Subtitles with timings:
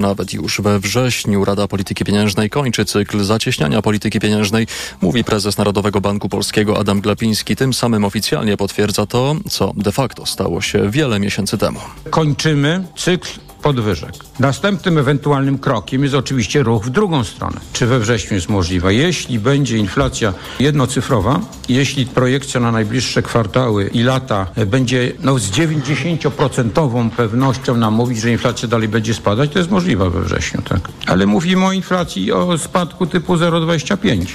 [0.00, 4.66] Nawet już we wrześniu Rada Polityki Pieniężnej kończy cykl zacieśniania polityki pieniężnej,
[5.00, 7.56] mówi prezes Narodowego Banku Polskiego Adam Glapiński.
[7.56, 11.80] Tym samym oficjalnie potwierdza to, co de facto stało się wiele miesięcy temu.
[12.10, 13.28] Kończymy cykl
[13.62, 14.12] podwyżek.
[14.38, 17.60] Następnym ewentualnym krokiem jest oczywiście ruch w drugą stronę.
[17.72, 18.94] Czy we wrześniu jest możliwe?
[18.94, 27.10] Jeśli będzie inflacja jednocyfrowa, jeśli projekcja na najbliższe kwartały i lata będzie no, z 90%
[27.10, 30.80] pewnością nam mówić, że inflacja dalej będzie spadać, to jest możliwe we wrześniu, tak.
[31.06, 34.26] Ale mówimy o inflacji, o spadku typu 0,25.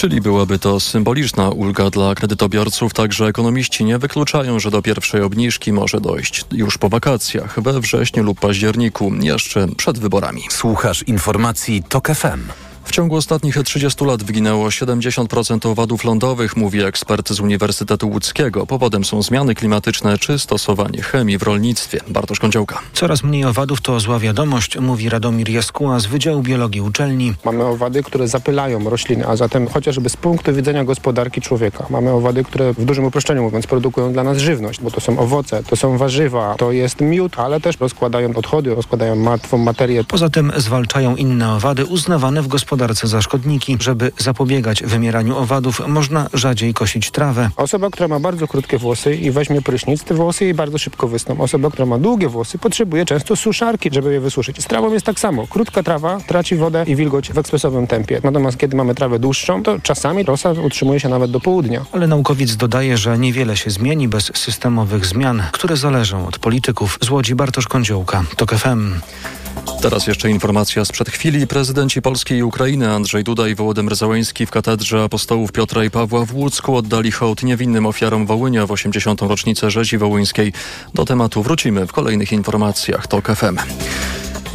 [0.00, 5.72] Czyli byłaby to symboliczna ulga dla kredytobiorców, także ekonomiści nie wykluczają, że do pierwszej obniżki
[5.72, 10.42] może dojść już po wakacjach, we wrześniu lub październiku, jeszcze przed wyborami.
[10.50, 12.69] Słuchasz informacji TOK FM.
[12.84, 18.66] W ciągu ostatnich 30 lat wyginęło 70% owadów lądowych, mówi ekspert z Uniwersytetu Łódzkiego.
[18.66, 22.00] Powodem są zmiany klimatyczne czy stosowanie chemii w rolnictwie.
[22.08, 22.80] Bartosz Kądziołka.
[22.92, 27.34] Coraz mniej owadów to zła wiadomość, mówi Radomir Jaskuła z Wydziału Biologii Uczelni.
[27.44, 31.86] Mamy owady, które zapylają rośliny, a zatem chociażby z punktu widzenia gospodarki człowieka.
[31.90, 35.62] Mamy owady, które w dużym uproszczeniu mówiąc produkują dla nas żywność, bo to są owoce,
[35.62, 40.04] to są warzywa, to jest miód, ale też rozkładają odchody, rozkładają martwą materię.
[40.04, 42.69] Poza tym zwalczają inne owady uznawane w gospodarce
[43.02, 43.76] za szkodniki.
[43.80, 47.50] Żeby zapobiegać wymieraniu owadów, można rzadziej kosić trawę.
[47.56, 51.40] Osoba, która ma bardzo krótkie włosy i weźmie prysznic, te włosy jej bardzo szybko wysną.
[51.40, 54.62] Osoba, która ma długie włosy, potrzebuje często suszarki, żeby je wysuszyć.
[54.62, 55.46] Z trawą jest tak samo.
[55.46, 58.20] Krótka trawa traci wodę i wilgoć w ekspresowym tempie.
[58.24, 61.84] Natomiast kiedy mamy trawę dłuższą, to czasami rosa utrzymuje się nawet do południa.
[61.92, 66.98] Ale naukowiec dodaje, że niewiele się zmieni bez systemowych zmian, które zależą od polityków.
[67.00, 68.94] Z Łodzi Bartosz Kądziołka, TOK FM.
[69.82, 71.46] Teraz jeszcze informacja sprzed chwili.
[71.46, 76.24] Prezydenci Polski i Ukrainy Andrzej Duda i Wołodymyr Załęski w katedrze apostołów Piotra i Pawła
[76.24, 79.22] w Łódzku oddali hołd niewinnym ofiarom Wołynia w 80.
[79.22, 80.52] rocznicę rzezi wołyńskiej.
[80.94, 83.06] Do tematu wrócimy w kolejnych informacjach.
[83.06, 83.56] TOK FM.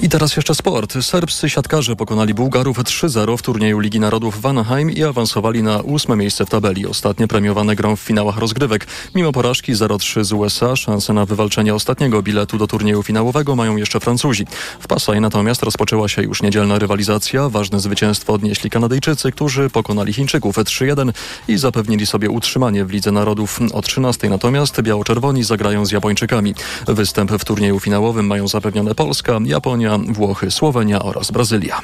[0.04, 0.94] I teraz jeszcze sport.
[1.02, 6.16] Serbscy siatkarze pokonali Bułgarów 3-0 w turnieju Ligi Narodów w Anaheim i awansowali na ósme
[6.16, 6.88] miejsce w tabeli.
[6.88, 8.88] Ostatnie premiowane grą w finałach rozgrywek.
[9.16, 14.00] Mimo porażki 0-3 z USA, szanse na wywalczenie ostatniego biletu do turnieju finałowego mają jeszcze
[14.00, 14.46] Francuzi.
[14.80, 17.50] W Pasaj natomiast rozpoczęła się już niedzielna rywalizacja.
[17.50, 21.12] Ważne zwycięstwo odnieśli Kanadyjczycy, którzy pokonali Chińczyków 3-1
[21.48, 24.30] i zapewnili sobie utrzymanie w Lidze Narodów o 13.
[24.30, 26.56] Natomiast biało-czerwoni zagrają z Japończykami.
[26.88, 31.82] Występ w turnieju finałowym mają zapewnione Polska, Japonia, Włochy, Słowenia oraz Brazylia.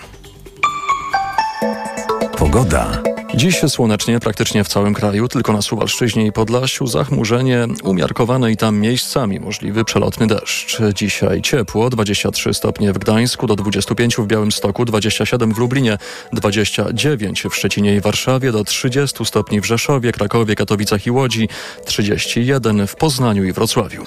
[2.38, 3.02] Pogoda.
[3.36, 8.80] Dziś słonecznie praktycznie w całym kraju, tylko na Suwalszczyźnie i Podlasiu zachmurzenie umiarkowane i tam
[8.80, 10.82] miejscami możliwy przelotny deszcz.
[10.94, 15.98] Dzisiaj ciepło, 23 stopnie w Gdańsku, do 25 w Białymstoku, 27 w Lublinie,
[16.34, 21.50] 29 w Szczecinie i Warszawie, do 30 stopni w Rzeszowie, Krakowie, Katowicach i Łodzi,
[21.86, 24.06] 31 w Poznaniu i Wrocławiu.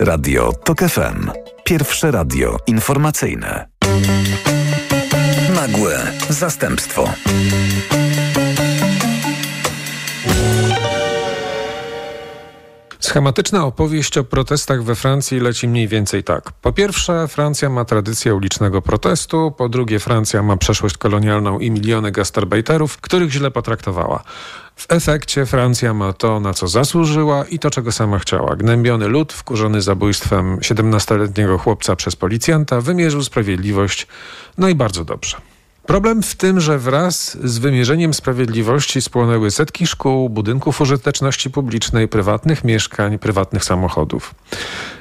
[0.00, 1.30] Radio TOK FM.
[1.64, 3.68] Pierwsze radio informacyjne.
[5.54, 5.98] Nagłe
[6.28, 7.10] zastępstwo.
[13.06, 16.52] Schematyczna opowieść o protestach we Francji leci mniej więcej tak.
[16.52, 22.12] Po pierwsze, Francja ma tradycję ulicznego protestu, po drugie, Francja ma przeszłość kolonialną i miliony
[22.12, 24.22] gastarbeiterów, których źle potraktowała.
[24.76, 28.56] W efekcie Francja ma to, na co zasłużyła i to, czego sama chciała.
[28.56, 34.06] Gnębiony lud, wkurzony zabójstwem 17-letniego chłopca przez policjanta, wymierzył sprawiedliwość,
[34.58, 35.36] no i bardzo dobrze.
[35.86, 42.64] Problem w tym, że wraz z wymierzeniem sprawiedliwości spłonęły setki szkół, budynków użyteczności publicznej, prywatnych
[42.64, 44.34] mieszkań, prywatnych samochodów.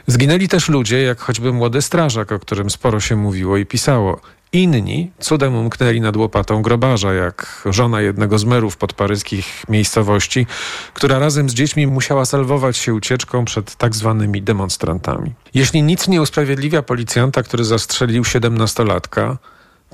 [0.08, 4.22] Zginęli też ludzie, jak choćby młody strażak, o którym sporo się mówiło i pisało.
[4.54, 10.48] Inni cudem umknęli nad łopatą grobarza, jak żona jednego z merów podparyskich miejscowości,
[10.94, 15.34] która razem z dziećmi musiała salwować się ucieczką przed tak zwanymi demonstrantami.
[15.54, 19.38] Jeśli nic nie usprawiedliwia policjanta, który zastrzelił siedemnastolatka,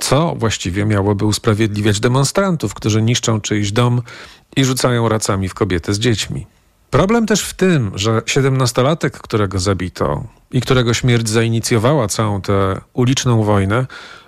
[0.01, 4.01] co właściwie miałoby usprawiedliwiać demonstrantów, którzy niszczą czyjś dom
[4.55, 6.45] i rzucają racami w kobiety z dziećmi?
[6.89, 13.43] Problem też w tym, że siedemnastolatek, którego zabito i którego śmierć zainicjowała całą tę uliczną
[13.43, 13.85] wojnę,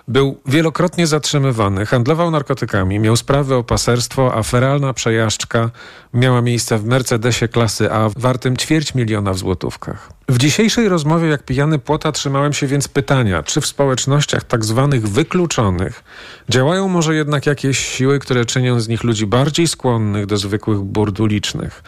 [0.08, 5.70] był wielokrotnie zatrzymywany, handlował narkotykami, miał sprawy o paserstwo, a feralna przejażdżka
[6.14, 10.12] miała miejsce w Mercedesie klasy A wartym ćwierć miliona w złotówkach.
[10.28, 15.08] W dzisiejszej rozmowie jak pijany płota trzymałem się więc pytania, czy w społecznościach tak zwanych
[15.08, 16.04] wykluczonych
[16.48, 21.20] działają może jednak jakieś siły, które czynią z nich ludzi bardziej skłonnych do zwykłych burd
[21.20, 21.82] ulicznych.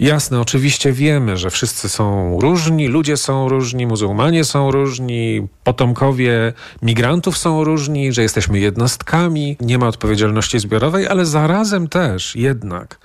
[0.00, 6.52] Jasne, oczywiście wiemy, że wszyscy są różni, ludzie są różni, muzułmanie są różni, potomkowie
[6.82, 12.98] migrantów są różni, że jesteśmy jednostkami, nie ma odpowiedzialności zbiorowej, ale zarazem też jednak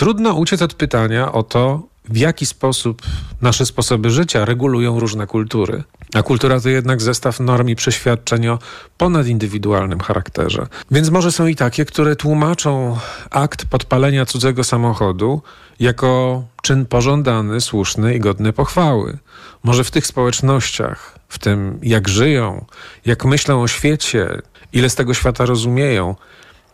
[0.00, 3.02] trudno uciec od pytania o to, w jaki sposób
[3.42, 5.82] nasze sposoby życia regulują różne kultury.
[6.14, 8.58] A kultura to jednak zestaw norm i przeświadczeń o
[8.98, 10.66] ponadindywidualnym charakterze.
[10.90, 12.96] Więc może są i takie, które tłumaczą
[13.30, 15.42] akt podpalenia cudzego samochodu
[15.80, 19.18] jako czyn pożądany, słuszny i godny pochwały.
[19.62, 22.64] Może w tych społecznościach, w tym jak żyją,
[23.06, 24.42] jak myślą o świecie,
[24.72, 26.16] ile z tego świata rozumieją,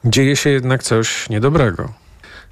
[0.05, 2.06] dzieje się jednak coś niedobrego.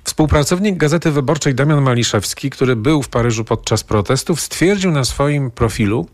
[0.04, 6.06] Współpracownik Gazety Wyborczej Damian Maliszewski, który był w Paryżu podczas protestów, stwierdził na swoim profilu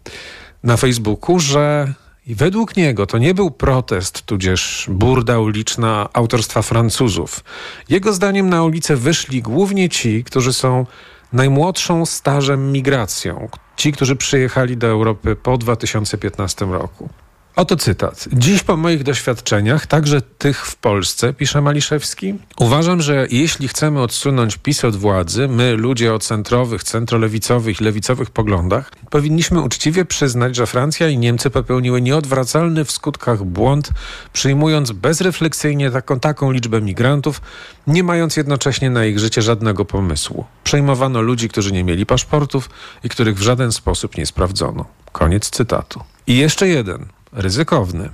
[0.63, 1.95] na Facebooku, że
[2.27, 7.45] według niego to nie był protest, tudzież burda uliczna autorstwa Francuzów.
[7.89, 10.87] Jego zdaniem na ulicę wyszli głównie ci, którzy są
[11.33, 17.09] najmłodszą stażem migracją, ci, którzy przyjechali do Europy po 2015 roku.
[17.57, 18.29] Oto cytat.
[18.33, 24.57] Dziś po moich doświadczeniach, także tych w Polsce, pisze Maliszewski, uważam, że jeśli chcemy odsunąć
[24.57, 30.67] PiS od władzy, my, ludzie o centrowych, centrolewicowych i lewicowych poglądach, powinniśmy uczciwie przyznać, że
[30.67, 33.91] Francja i Niemcy popełniły nieodwracalny w skutkach błąd,
[34.33, 37.41] przyjmując bezrefleksyjnie taką, taką liczbę migrantów,
[37.87, 40.45] nie mając jednocześnie na ich życie żadnego pomysłu.
[40.65, 42.71] Przejmowano ludzi, którzy nie mieli paszportów
[43.05, 44.85] i których w żaden sposób nie sprawdzono.
[45.13, 46.01] Koniec cytatu.
[46.27, 48.11] I jeszcze jeden ryzykowny.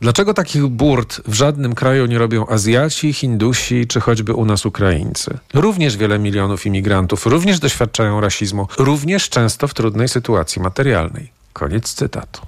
[0.00, 5.38] Dlaczego takich burt w żadnym kraju nie robią Azjaci, Hindusi czy choćby u nas Ukraińcy?
[5.54, 11.30] Również wiele milionów imigrantów, również doświadczają rasizmu, również często w trudnej sytuacji materialnej.
[11.52, 12.40] Koniec cytatu.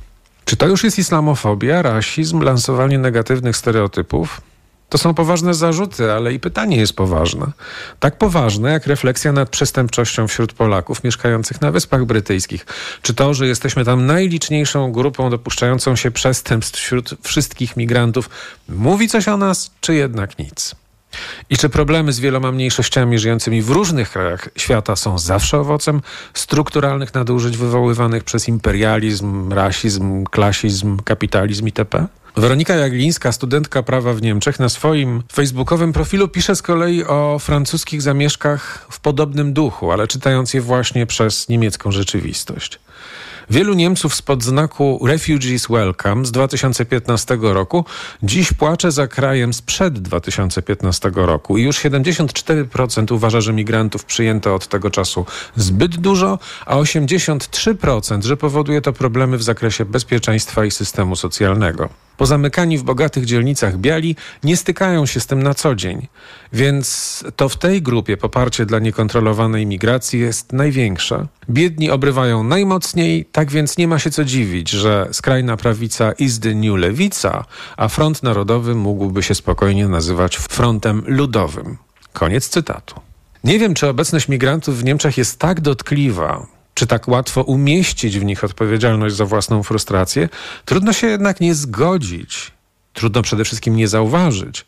[0.44, 4.40] Czy to już jest islamofobia, rasizm, lansowanie negatywnych stereotypów?
[4.88, 7.46] To są poważne zarzuty, ale i pytanie jest poważne.
[8.00, 12.66] Tak poważne jak refleksja nad przestępczością wśród Polaków mieszkających na Wyspach Brytyjskich.
[13.02, 18.30] Czy to, że jesteśmy tam najliczniejszą grupą dopuszczającą się przestępstw wśród wszystkich migrantów,
[18.68, 20.74] mówi coś o nas, czy jednak nic?
[21.50, 26.00] I czy problemy z wieloma mniejszościami żyjącymi w różnych krajach świata są zawsze owocem
[26.34, 32.06] strukturalnych nadużyć wywoływanych przez imperializm, rasizm, klasizm, kapitalizm itp.?
[32.36, 38.02] Weronika Jaglińska, studentka prawa w Niemczech, na swoim facebookowym profilu pisze z kolei o francuskich
[38.02, 42.78] zamieszkach w podobnym duchu, ale czytając je właśnie przez niemiecką rzeczywistość.
[43.50, 47.84] Wielu Niemców spod znaku Refugees Welcome z 2015 roku
[48.22, 54.68] dziś płacze za krajem sprzed 2015 roku i już 74% uważa, że migrantów przyjęto od
[54.68, 55.26] tego czasu
[55.56, 62.03] zbyt dużo, a 83%, że powoduje to problemy w zakresie bezpieczeństwa i systemu socjalnego.
[62.16, 66.08] Pozamykani w bogatych dzielnicach biali nie stykają się z tym na co dzień,
[66.52, 71.26] więc to w tej grupie poparcie dla niekontrolowanej migracji jest największe.
[71.50, 76.54] Biedni obrywają najmocniej, tak więc nie ma się co dziwić, że skrajna prawica is the
[76.54, 77.44] new lewica,
[77.76, 81.76] a Front Narodowy mógłby się spokojnie nazywać frontem ludowym.
[82.12, 83.00] Koniec cytatu.
[83.44, 88.24] Nie wiem, czy obecność migrantów w Niemczech jest tak dotkliwa, czy tak łatwo umieścić w
[88.24, 90.28] nich odpowiedzialność za własną frustrację,
[90.64, 92.52] trudno się jednak nie zgodzić,
[92.92, 94.64] trudno przede wszystkim nie zauważyć,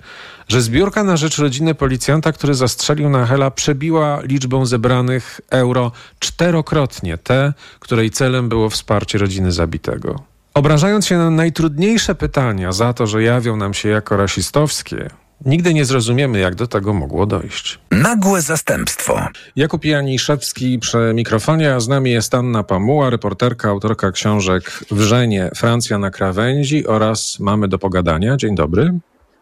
[0.48, 7.18] że zbiórka na rzecz rodziny policjanta, który zastrzelił na Hela, przebiła liczbą zebranych euro czterokrotnie
[7.18, 10.22] te, której celem było wsparcie rodziny zabitego.
[10.54, 15.10] Obrażając się na najtrudniejsze pytania za to, że jawią nam się jako rasistowskie,
[15.44, 17.78] Nigdy nie zrozumiemy, jak do tego mogło dojść.
[17.90, 19.28] Nagłe zastępstwo.
[19.56, 25.98] Jakub Janiszewski przy mikrofonie, a z nami jest Anna Pamuła, reporterka, autorka książek Wrzenie, Francja
[25.98, 28.36] na krawędzi oraz Mamy do pogadania.
[28.36, 28.92] Dzień dobry.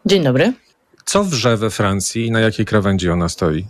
[0.05, 0.53] Dzień dobry.
[1.05, 3.65] Co wrze we Francji i na jakiej krawędzi ona stoi?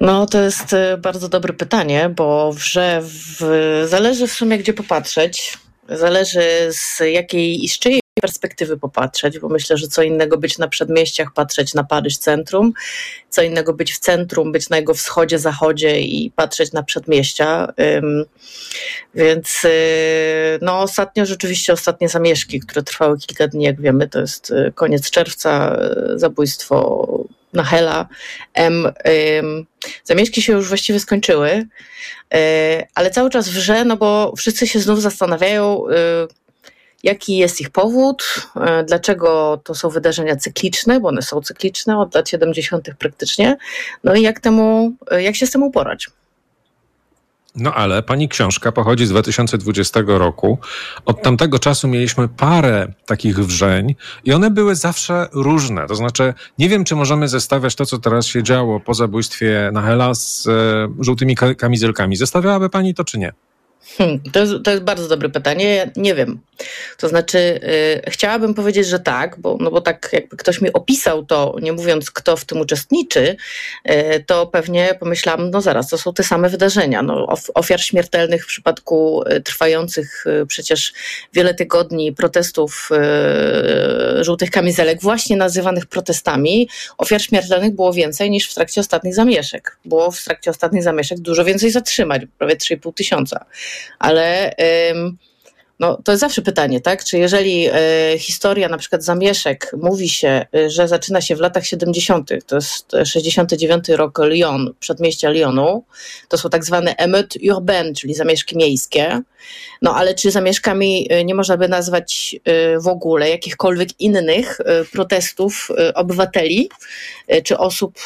[0.00, 3.84] No, to jest e, bardzo dobre pytanie, bo wrze w...
[3.88, 5.58] zależy w sumie, gdzie popatrzeć.
[5.88, 10.68] Zależy z jakiej i z czyjej perspektywy popatrzeć, bo myślę, że co innego być na
[10.68, 12.72] przedmieściach, patrzeć na Paryż centrum,
[13.30, 17.72] co innego być w centrum, być na jego wschodzie, zachodzie i patrzeć na przedmieścia.
[19.14, 24.50] Więc y, no ostatnio rzeczywiście ostatnie zamieszki, które trwały kilka dni, jak wiemy, to jest
[24.50, 25.78] y, koniec czerwca,
[26.14, 27.08] y, zabójstwo
[27.52, 28.08] Nachela
[28.54, 28.92] M.
[30.04, 31.66] Zamieszki się już właściwie skończyły,
[32.94, 35.84] ale cały czas wrze, no bo wszyscy się znów zastanawiają,
[37.02, 38.24] jaki jest ich powód,
[38.56, 42.94] e, dlaczego to są wydarzenia cykliczne, bo one są cykliczne od lat 70.
[42.98, 43.56] praktycznie,
[44.04, 46.08] no i jak, temu, e, jak się z tym uporać.
[47.56, 50.58] No ale pani książka pochodzi z 2020 roku.
[51.04, 53.94] Od tamtego czasu mieliśmy parę takich wrzeń
[54.24, 55.86] i one były zawsze różne.
[55.86, 60.14] To znaczy, nie wiem, czy możemy zestawiać to, co teraz się działo po zabójstwie Nahela
[60.14, 62.16] z e, żółtymi kamizelkami.
[62.16, 63.32] Zestawiałaby pani to, czy nie?
[63.98, 65.90] Hmm, to, jest, to jest bardzo dobre pytanie.
[65.96, 66.40] Nie wiem.
[66.98, 67.60] To znaczy,
[68.04, 71.72] yy, chciałabym powiedzieć, że tak, bo, no bo tak jakby ktoś mi opisał to, nie
[71.72, 73.36] mówiąc kto w tym uczestniczy,
[73.84, 77.02] yy, to pewnie pomyślałam, no zaraz, to są te same wydarzenia.
[77.02, 80.92] No, of, ofiar śmiertelnych w przypadku y, trwających y, przecież
[81.32, 82.88] wiele tygodni protestów
[84.16, 89.76] yy, żółtych kamizelek, właśnie nazywanych protestami, ofiar śmiertelnych było więcej niż w trakcie ostatnich zamieszek.
[89.84, 93.44] Było w trakcie ostatnich zamieszek dużo więcej zatrzymań, prawie 3,5 tysiąca
[93.98, 94.54] ale
[95.82, 97.04] no, to jest zawsze pytanie, tak?
[97.04, 101.66] Czy jeżeli e, historia na przykład zamieszek mówi się, e, że zaczyna się w latach
[101.66, 105.84] 70., to jest 69 rok Lyon, przedmieścia Lyonu,
[106.28, 109.20] to są tak zwane émeutes urbaines, czyli zamieszki miejskie,
[109.82, 112.36] no ale czy zamieszkami e, nie można by nazwać
[112.84, 114.58] w ogóle jakichkolwiek innych
[114.92, 116.68] protestów obywateli,
[117.44, 117.98] czy osób,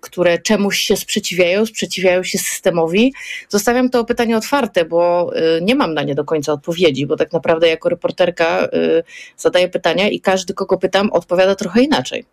[0.00, 3.12] które czemuś się sprzeciwiają, sprzeciwiają się systemowi?
[3.48, 5.30] Zostawiam to pytanie otwarte, bo
[5.62, 6.74] nie mam na nie do końca odpowiedzi
[7.06, 9.02] bo tak naprawdę jako reporterka y,
[9.36, 12.24] zadaję pytania i każdy, kogo pytam, odpowiada trochę inaczej.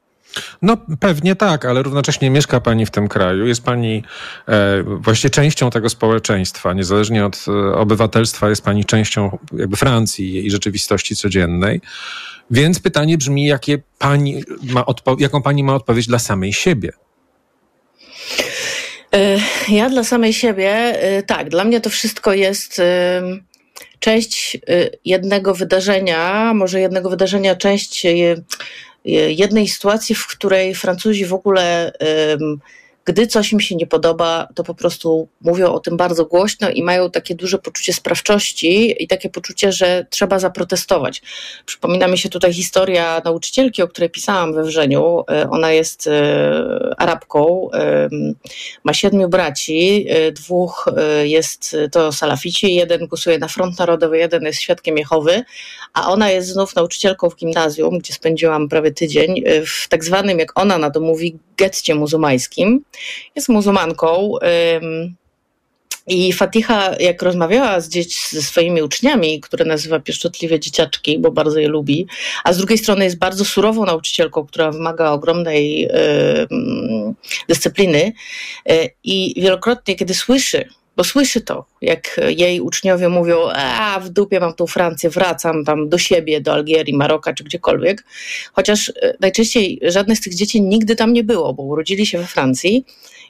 [0.62, 4.04] No pewnie tak, ale równocześnie mieszka pani w tym kraju, jest pani
[4.48, 10.52] e, właściwie częścią tego społeczeństwa, niezależnie od e, obywatelstwa jest pani częścią jakby Francji i
[10.52, 11.82] rzeczywistości codziennej.
[12.52, 14.86] Więc pytanie brzmi, jakie pani ma
[15.20, 16.92] jaką pani ma odpowiedź dla samej siebie?
[19.14, 19.38] E,
[19.70, 22.82] ja dla samej siebie, e, tak, dla mnie to wszystko jest
[24.02, 28.06] część y, jednego wydarzenia, może jednego wydarzenia, część
[29.06, 31.92] jednej sytuacji, w której Francuzi w ogóle
[33.06, 36.84] gdy coś im się nie podoba, to po prostu mówią o tym bardzo głośno i
[36.84, 41.22] mają takie duże poczucie sprawczości i takie poczucie, że trzeba zaprotestować.
[41.66, 45.24] Przypomina mi się tutaj historia nauczycielki, o której pisałam we wrzeniu.
[45.32, 47.70] E, ona jest e, Arabką,
[48.84, 50.86] ma siedmiu braci, e, dwóch
[51.24, 55.44] jest to salafici, jeden głosuje na Front Narodowy, jeden jest świadkiem Jehowy,
[55.94, 60.60] a ona jest znów nauczycielką w gimnazjum, gdzie spędziłam prawie tydzień, w tak zwanym, jak
[60.60, 62.84] ona na to mówi, getcie muzułmańskim.
[63.36, 64.34] Jest muzułmanką.
[66.08, 71.60] I Fatiha, jak rozmawiała z dzieci, ze swoimi uczniami, które nazywa pieszczotliwie dzieciaczki, bo bardzo
[71.60, 72.08] je lubi,
[72.44, 75.90] a z drugiej strony jest bardzo surową nauczycielką, która wymaga ogromnej
[77.48, 78.14] dyscypliny.
[78.70, 84.40] E, I wielokrotnie, kiedy słyszy bo słyszy to, jak jej uczniowie mówią, a w dupie
[84.40, 88.04] mam tą Francję, wracam tam do siebie, do Algierii, Maroka czy gdziekolwiek.
[88.54, 92.28] Chociaż e, najczęściej żadnych z tych dzieci nigdy tam nie było, bo urodzili się we
[92.28, 92.86] Francji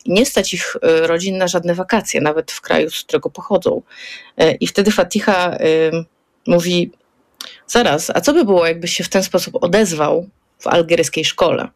[0.05, 3.81] i nie stać ich e, rodzin na żadne wakacje, nawet w kraju, z którego pochodzą.
[4.37, 5.57] E, I wtedy Fatiha
[6.47, 6.91] mówi,
[7.67, 11.67] zaraz, a co by było, jakbyś się w ten sposób odezwał w algierskiej szkole?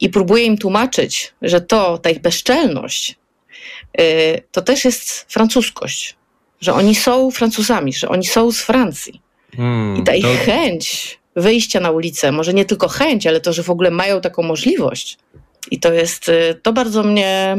[0.00, 3.16] I próbuje im tłumaczyć, że to, ta ich bezczelność,
[4.52, 6.16] to też jest francuskość,
[6.60, 9.22] że oni są Francuzami, że oni są z Francji.
[9.56, 10.44] Hmm, I ta ich to...
[10.44, 14.42] chęć wyjścia na ulicę, może nie tylko chęć, ale to, że w ogóle mają taką
[14.42, 15.18] możliwość,
[15.70, 17.56] i to jest, y, to bardzo mnie,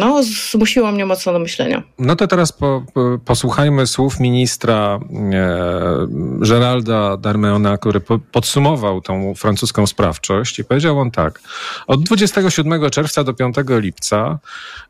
[0.00, 1.82] no, zmusiło mnie mocno do myślenia.
[1.98, 5.00] No to teraz po, po, posłuchajmy słów ministra
[5.32, 6.06] e,
[6.40, 11.40] Geralda Darmeona, który po, podsumował tą francuską sprawczość i powiedział on tak.
[11.86, 14.38] Od 27 czerwca do 5 lipca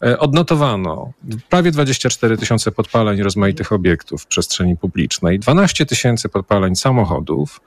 [0.03, 1.13] e, odnotowano
[1.49, 7.61] prawie 24 tysiące podpaleń rozmaitych obiektów w przestrzeni publicznej, 12 tysięcy podpaleń samochodów,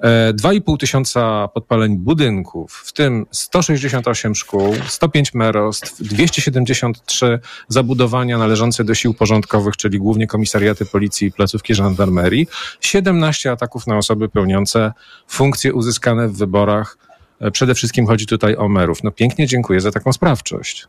[0.00, 6.02] e, 2,5 tysiąca podpaleń budynków, w tym 168 8 szkół, 105 merostw,
[6.50, 12.48] 273 zabudowania należące do sił porządkowych, czyli głównie komisariaty policji i placówki żandarmerii,
[12.80, 14.92] 17 ataków na osoby pełniące
[15.28, 16.98] funkcje uzyskane w wyborach.
[17.40, 19.02] E, przede wszystkim chodzi tutaj o merów.
[19.02, 20.88] No pięknie dziękuję za taką sprawczość.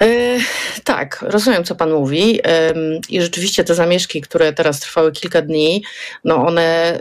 [0.00, 0.38] E,
[0.84, 2.40] tak, rozumiem, co pan mówi.
[3.08, 5.84] I rzeczywiście te zamieszki, które teraz trwały kilka dni,
[6.24, 7.00] no one,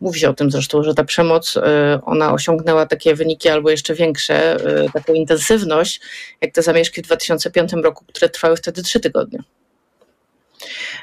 [0.00, 3.94] mówi się o tym zresztą, że ta przemoc, e, ona osiągnęła takie wyniki albo jeszcze
[3.94, 6.00] większe, e, taką intensywność,
[6.40, 9.38] jak te zamieszki w 2005 roku, które trwały wtedy trzy tygodnie.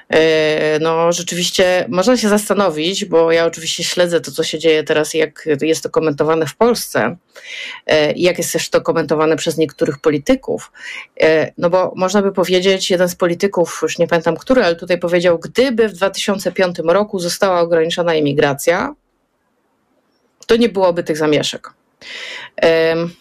[0.09, 5.13] E, no rzeczywiście można się zastanowić, bo ja oczywiście śledzę to, co się dzieje teraz
[5.13, 7.15] jak jest to komentowane w Polsce
[7.85, 10.71] e, i jak jest też to komentowane przez niektórych polityków.
[11.21, 14.99] E, no bo można by powiedzieć, jeden z polityków, już nie pamiętam który, ale tutaj
[14.99, 18.95] powiedział, gdyby w 2005 roku została ograniczona imigracja,
[20.47, 21.73] to nie byłoby tych zamieszek.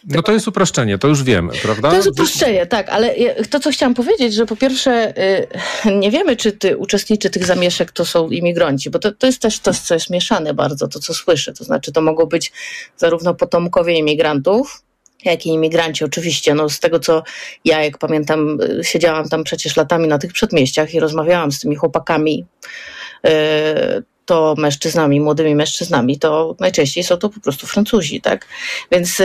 [0.04, 1.90] No to jest uproszczenie, to już wiemy, prawda?
[1.90, 3.14] To jest uproszczenie, tak, ale
[3.50, 5.14] to, co chciałam powiedzieć, że po pierwsze
[5.84, 9.42] y, nie wiemy, czy ty, uczestnicy tych zamieszek to są imigranci, bo to, to jest
[9.42, 12.52] też to, co jest mieszane bardzo, to co słyszę, to znaczy to mogą być
[12.96, 14.82] zarówno potomkowie imigrantów,
[15.24, 16.54] jak i imigranci, oczywiście.
[16.54, 17.22] No, z tego, co
[17.64, 22.46] ja, jak pamiętam, siedziałam tam przecież latami na tych przedmieściach i rozmawiałam z tymi chłopakami,
[24.25, 28.47] to mężczyznami, młodymi mężczyznami, to najczęściej są to po prostu Francuzi, tak?
[28.93, 29.23] Więc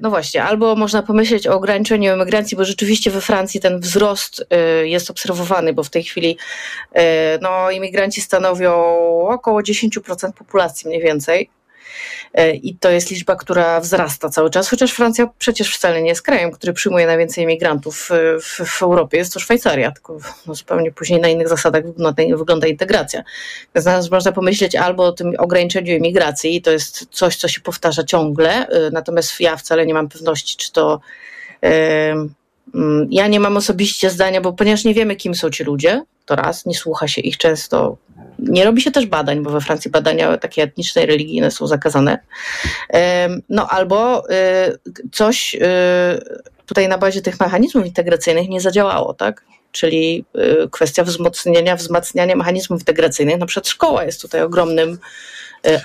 [0.00, 4.44] no właśnie, albo można pomyśleć o ograniczeniu emigracji, bo rzeczywiście we Francji ten wzrost
[4.82, 6.36] jest obserwowany, bo w tej chwili
[7.40, 8.74] no, imigranci stanowią
[9.28, 11.50] około 10% populacji mniej więcej.
[12.34, 16.22] E, i to jest liczba, która wzrasta cały czas, chociaż Francja przecież wcale nie jest
[16.22, 20.92] krajem, który przyjmuje najwięcej imigrantów e, w, w Europie, jest to Szwajcaria, tylko no zupełnie
[20.92, 21.84] później na innych zasadach
[22.36, 23.22] wygląda, integracja.
[23.74, 28.68] Więc można pomyśleć albo o tym ograniczeniu imigracji, to jest coś, co się powtarza ciągle,
[28.68, 31.00] e, natomiast ja wcale nie mam pewności, czy to
[31.62, 36.36] mm, ja nie mam osobiście zdania, bo ponieważ nie wiemy, kim są ci ludzie, to
[36.36, 37.96] raz, nie słucha się ich często,
[38.42, 42.18] nie robi się też badań, bo we Francji badania takie etniczne i religijne są zakazane.
[43.48, 44.78] No albo y,
[45.12, 45.58] coś y,
[46.66, 49.44] tutaj na bazie tych mechanizmów integracyjnych nie zadziałało, tak?
[49.72, 50.24] Czyli
[50.64, 53.38] y, kwestia wzmocnienia, wzmacniania mechanizmów integracyjnych.
[53.38, 54.98] Na przykład szkoła jest tutaj ogromnym,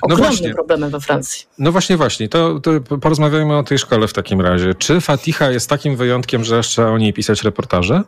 [0.02, 1.46] ogromnym no problemem we Francji.
[1.58, 2.30] No właśnie, właśnie.
[2.30, 4.74] To, to porozmawiajmy o tej szkole w takim razie.
[4.74, 8.04] Czy Fatiha jest takim wyjątkiem, że jeszcze o niej pisać reportaże?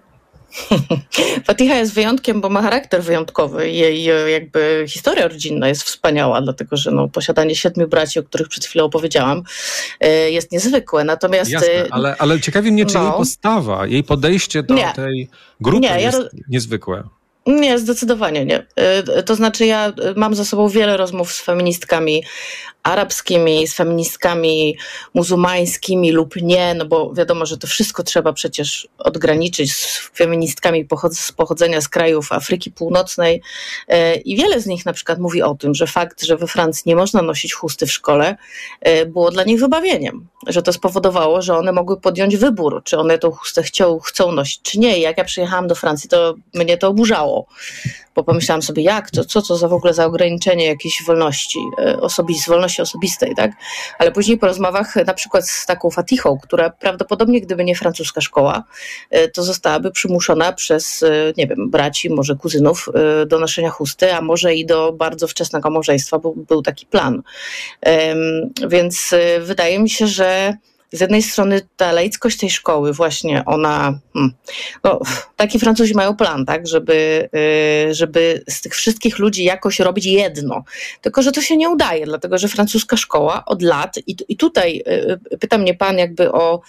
[1.47, 3.71] Fatiha jest wyjątkiem, bo ma charakter wyjątkowy.
[3.71, 8.47] Jej e, jakby historia rodzinna jest wspaniała, dlatego że no, posiadanie siedmiu braci, o których
[8.47, 9.43] przed chwilą opowiedziałam,
[9.99, 11.03] e, jest niezwykłe.
[11.03, 11.51] Natomiast.
[11.51, 15.29] Jasne, e, ale, ale ciekawi mnie, czy no, jej postawa, jej podejście do nie, tej
[15.61, 17.03] grupy nie, jest ja, niezwykłe.
[17.47, 18.65] Nie, zdecydowanie nie.
[19.25, 22.23] To znaczy, ja mam za sobą wiele rozmów z feministkami
[22.83, 24.77] arabskimi, z feministkami
[25.13, 31.31] muzułmańskimi lub nie, no bo wiadomo, że to wszystko trzeba przecież odgraniczyć z feministkami z
[31.31, 33.41] pochodzenia z krajów Afryki Północnej.
[33.87, 36.83] E, I wiele z nich na przykład mówi o tym, że fakt, że we Francji
[36.85, 38.35] nie można nosić chusty w szkole,
[39.07, 43.31] było dla nich wybawieniem, że to spowodowało, że one mogły podjąć wybór, czy one tą
[43.31, 44.99] chustę chcą, nosić, czy nie.
[44.99, 47.36] Jak ja przyjechałam do Francji, to mnie to oburzało,
[48.17, 51.99] bo pomyślałam sobie, jak to, co to za w ogóle za ograniczenie jakiejś wolności, e,
[51.99, 53.51] osobistej, wolności osobistej, tak?
[53.99, 58.63] Ale później po rozmowach na przykład z taką Fatichą, która prawdopodobnie gdyby nie francuska szkoła,
[59.09, 62.89] e, to zostałaby przymuszona przez, e, nie wiem, braci, może kuzynów
[63.27, 67.21] do noszenia chusty, a może i do bardzo wczesnego małżeństwa, bo był taki plan.
[68.67, 70.53] Więc wydaje mi się, że
[70.91, 74.33] z jednej strony ta laickość tej szkoły, właśnie ona, hmm,
[74.83, 74.99] no,
[75.35, 77.29] taki Francuzi mają plan, tak, żeby,
[77.89, 80.63] y, żeby z tych wszystkich ludzi jakoś robić jedno.
[81.01, 84.83] Tylko, że to się nie udaje, dlatego że francuska szkoła od lat, i, i tutaj
[84.87, 86.61] y, y, pyta mnie pan jakby o.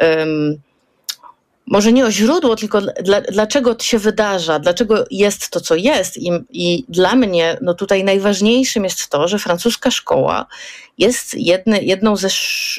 [0.00, 0.60] Um,
[1.72, 6.18] może nie o źródło, tylko dla, dlaczego to się wydarza, dlaczego jest to, co jest.
[6.18, 10.46] I, I, dla mnie no tutaj najważniejszym jest to, że francuska szkoła
[10.98, 12.28] jest jedny, jedną ze,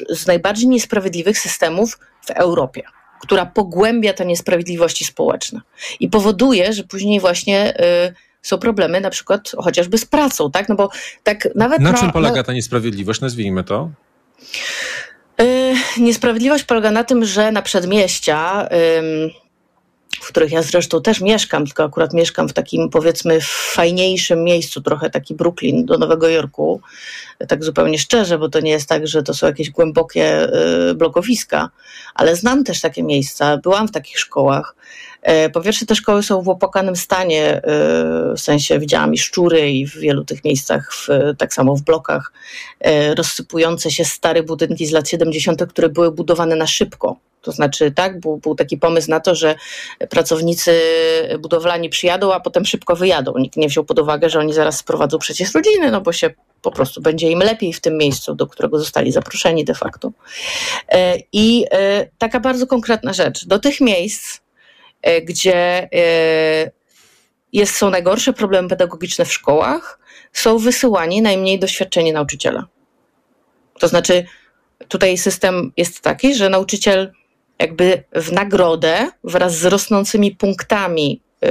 [0.08, 2.82] z najbardziej niesprawiedliwych systemów w Europie,
[3.20, 5.60] która pogłębia te niesprawiedliwości społeczne
[6.00, 7.80] i powoduje, że później właśnie.
[8.10, 10.68] Y, są problemy na przykład chociażby z pracą, tak?
[10.68, 10.90] No bo
[11.22, 11.80] tak nawet.
[11.80, 13.20] Na czym polega ta niesprawiedliwość?
[13.20, 13.90] Nazwijmy to.
[15.40, 18.68] Y, niesprawiedliwość polega na tym, że na przedmieścia,
[20.20, 23.38] w których ja zresztą też mieszkam, tylko akurat mieszkam w takim powiedzmy
[23.72, 26.80] fajniejszym miejscu, trochę taki Brooklyn do Nowego Jorku,
[27.48, 30.48] tak zupełnie szczerze, bo to nie jest tak, że to są jakieś głębokie
[30.90, 31.70] y, blokowiska,
[32.14, 34.76] ale znam też takie miejsca, byłam w takich szkołach.
[35.24, 37.62] E, po pierwsze, te szkoły są w opłakanym stanie, e,
[38.36, 41.08] w sensie widziałam i szczury i w wielu tych miejscach, w,
[41.38, 42.32] tak samo w blokach,
[42.80, 47.16] e, rozsypujące się stare budynki z lat 70., które były budowane na szybko.
[47.42, 49.54] To znaczy, tak, był, był taki pomysł na to, że
[50.10, 50.80] pracownicy
[51.38, 53.34] budowlani przyjadą, a potem szybko wyjadą.
[53.38, 56.30] Nikt nie wziął pod uwagę, że oni zaraz sprowadzą przecież rodziny, no bo się
[56.62, 60.12] po prostu będzie im lepiej w tym miejscu, do którego zostali zaproszeni de facto.
[61.32, 61.64] I
[62.18, 63.46] taka bardzo konkretna rzecz.
[63.46, 64.43] Do tych miejsc
[65.22, 66.70] gdzie e,
[67.52, 69.98] jest, są najgorsze problemy pedagogiczne w szkołach,
[70.32, 72.62] są wysyłani najmniej doświadczeni nauczyciele.
[73.78, 74.24] To znaczy,
[74.88, 77.12] tutaj system jest taki, że nauczyciel
[77.58, 81.48] jakby w nagrodę wraz z rosnącymi punktami, yy,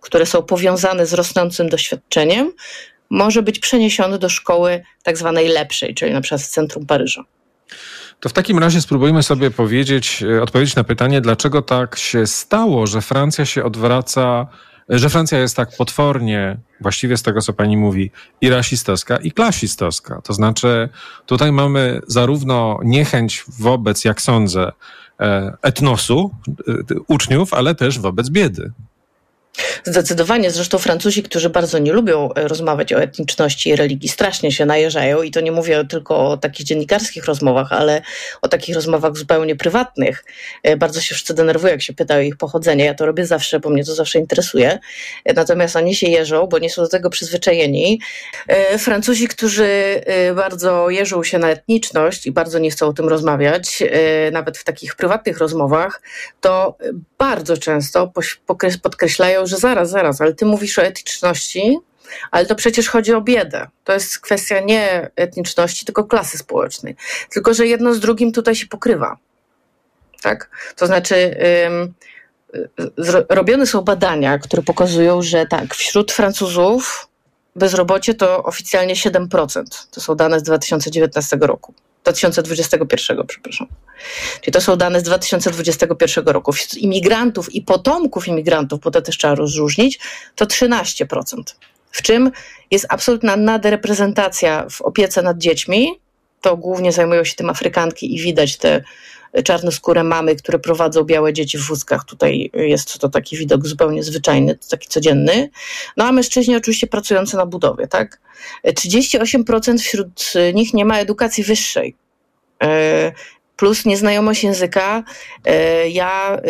[0.00, 2.52] które są powiązane z rosnącym doświadczeniem,
[3.10, 7.24] może być przeniesiony do szkoły tak zwanej lepszej, czyli na przykład w centrum Paryża.
[8.20, 12.86] To w takim razie spróbujmy sobie powiedzieć, e, odpowiedzieć na pytanie, dlaczego tak się stało,
[12.86, 14.46] że Francja się odwraca,
[14.92, 19.32] e, że Francja jest tak potwornie, właściwie z tego co pani mówi, i rasistowska, i
[19.32, 20.20] klasistowska.
[20.22, 20.88] To znaczy,
[21.26, 24.72] tutaj mamy zarówno niechęć wobec, jak sądzę,
[25.20, 26.30] e, etnosu,
[27.08, 28.72] uczniów, ale też wobec biedy.
[29.84, 30.50] Zdecydowanie.
[30.50, 35.22] Zresztą Francuzi, którzy bardzo nie lubią e, rozmawiać o etniczności i religii, strasznie się najeżdżają
[35.22, 38.02] i to nie mówię tylko o takich dziennikarskich rozmowach, ale
[38.42, 40.24] o takich rozmowach zupełnie prywatnych.
[40.62, 42.84] E, bardzo się wszyscy denerwują, jak się pytają o ich pochodzenie.
[42.84, 44.78] Ja to robię zawsze, bo mnie to zawsze interesuje.
[45.24, 48.00] E, natomiast oni się jeżą, bo nie są do tego przyzwyczajeni.
[48.78, 50.00] Francuzi, którzy
[50.36, 53.82] bardzo jeżą się na etniczność i bardzo nie chcą o tym rozmawiać,
[54.32, 56.02] nawet w takich prywatnych rozmowach,
[56.40, 56.78] to
[57.18, 58.12] bardzo często
[58.82, 61.78] podkreślają, że zaraz, zaraz, ale ty mówisz o etyczności,
[62.30, 63.66] ale to przecież chodzi o biedę.
[63.84, 66.96] To jest kwestia nie etniczności, tylko klasy społecznej.
[67.30, 69.16] Tylko, że jedno z drugim tutaj się pokrywa.
[70.22, 70.50] Tak?
[70.76, 71.36] To znaczy,
[73.28, 77.08] robione są badania, które pokazują, że tak, wśród Francuzów
[77.56, 79.62] bezrobocie to oficjalnie 7%.
[79.90, 81.74] To są dane z 2019 roku.
[82.12, 83.66] 2021, przepraszam.
[84.40, 86.52] Czyli to są dane z 2021 roku.
[86.52, 89.98] Wśród imigrantów i potomków imigrantów, bo to też trzeba rozróżnić,
[90.34, 91.42] to 13%.
[91.90, 92.30] W czym
[92.70, 96.00] jest absolutna nadreprezentacja w opiece nad dziećmi.
[96.40, 98.84] To głównie zajmują się tym Afrykanki i widać te
[99.44, 102.04] czarnoskóre mamy, które prowadzą białe dzieci w wózkach.
[102.04, 105.50] Tutaj jest to taki widok zupełnie zwyczajny, taki codzienny.
[105.96, 108.20] No a mężczyźni oczywiście pracujący na budowie, tak?
[108.64, 111.96] 38% wśród nich nie ma edukacji wyższej.
[113.56, 115.02] Plus nieznajomość języka.
[115.44, 116.40] E, ja, e,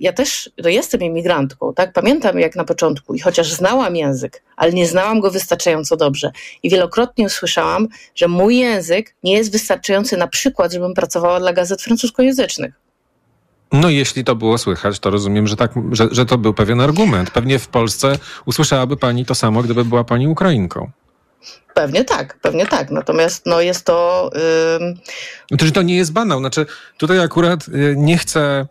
[0.00, 1.92] ja też to jestem imigrantką, tak?
[1.92, 6.32] Pamiętam jak na początku i chociaż znałam język, ale nie znałam go wystarczająco dobrze.
[6.62, 11.82] I wielokrotnie usłyszałam, że mój język nie jest wystarczający na przykład, żebym pracowała dla gazet
[11.82, 12.74] francuskojęzycznych.
[13.72, 17.30] No jeśli to było słychać, to rozumiem, że, tak, że, że to był pewien argument.
[17.30, 20.90] Pewnie w Polsce usłyszałaby pani to samo, gdyby była pani Ukrainką.
[21.74, 22.90] Pewnie tak, pewnie tak.
[22.90, 24.30] Natomiast no, jest to.
[25.50, 25.72] Yy...
[25.72, 26.38] To, nie jest banał.
[26.38, 28.66] Znaczy, tutaj akurat y, nie chcę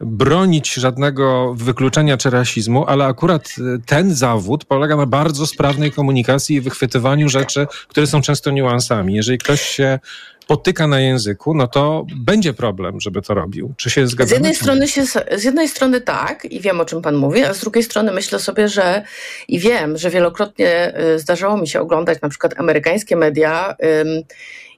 [0.00, 6.56] bronić żadnego wykluczenia czy rasizmu, ale akurat y, ten zawód polega na bardzo sprawnej komunikacji
[6.56, 9.14] i wychwytywaniu rzeczy, które są często niuansami.
[9.14, 9.98] Jeżeli ktoś się
[10.46, 13.74] potyka na języku, no to będzie problem, żeby to robił.
[13.76, 14.28] Czy się zgadzamy?
[14.28, 15.04] Z jednej, strony się,
[15.36, 18.38] z jednej strony tak i wiem, o czym pan mówi, a z drugiej strony myślę
[18.38, 19.02] sobie, że
[19.48, 23.76] i wiem, że wielokrotnie y, zdarzało mi się oglądać na przykład amerykańskie media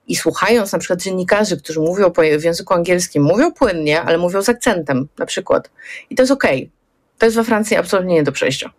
[0.08, 4.48] i słuchając na przykład dziennikarzy, którzy mówią w języku angielskim, mówią płynnie, ale mówią z
[4.48, 5.70] akcentem na przykład.
[6.10, 6.58] I to jest okej.
[6.58, 6.70] Okay.
[7.18, 8.70] To jest we Francji absolutnie nie do przejścia.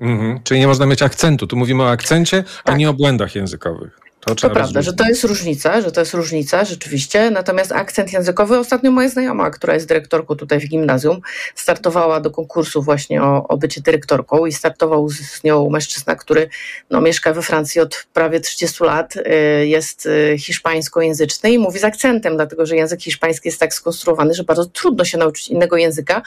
[0.00, 0.40] Mhm.
[0.44, 1.46] Czyli nie można mieć akcentu.
[1.46, 2.74] Tu mówimy o akcencie, tak.
[2.74, 4.03] a nie o błędach językowych.
[4.26, 7.30] To, to prawda, że to jest różnica, że to jest różnica rzeczywiście.
[7.30, 11.20] Natomiast akcent językowy, ostatnio moja znajoma, która jest dyrektorką tutaj w gimnazjum,
[11.54, 16.48] startowała do konkursu właśnie o, o bycie dyrektorką i startował z, nią mężczyzna, który
[16.90, 21.84] no, mieszka we Francji od prawie 30 lat, y, jest y, hiszpańskojęzyczny i mówi z
[21.84, 26.22] akcentem, dlatego że język hiszpański jest tak skonstruowany, że bardzo trudno się nauczyć innego języka,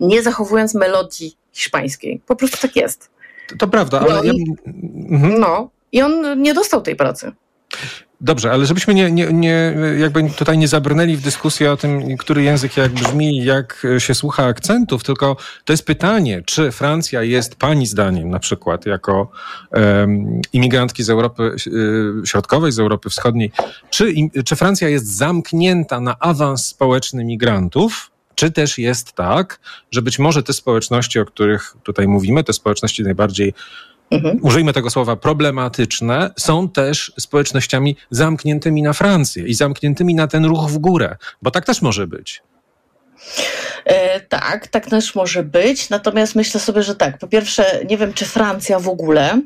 [0.00, 2.20] nie zachowując melodii hiszpańskiej.
[2.26, 3.10] Po prostu tak jest.
[3.48, 4.14] To, to prawda, ale.
[4.14, 4.32] No, ja...
[5.10, 5.40] mhm.
[5.40, 7.32] no i on nie dostał tej pracy.
[8.20, 12.42] Dobrze, ale żebyśmy nie, nie, nie, jakby tutaj nie zabrnęli w dyskusję o tym, który
[12.42, 17.86] język jak brzmi, jak się słucha akcentów, tylko to jest pytanie, czy Francja jest pani
[17.86, 19.30] zdaniem na przykład jako
[19.70, 23.52] um, imigrantki z Europy y, Środkowej, z Europy Wschodniej,
[23.90, 30.18] czy, czy Francja jest zamknięta na awans społeczny migrantów, czy też jest tak, że być
[30.18, 33.54] może te społeczności, o których tutaj mówimy, te społeczności najbardziej
[34.12, 34.38] mhm.
[34.42, 40.70] użyjmy tego słowa, problematyczne, są też społecznościami zamkniętymi na Francję i zamkniętymi na ten ruch
[40.70, 42.42] w górę, bo tak też może być.
[43.84, 45.90] E, tak, tak też może być.
[45.90, 47.18] Natomiast myślę sobie, że tak.
[47.18, 49.40] Po pierwsze, nie wiem, czy Francja w ogóle.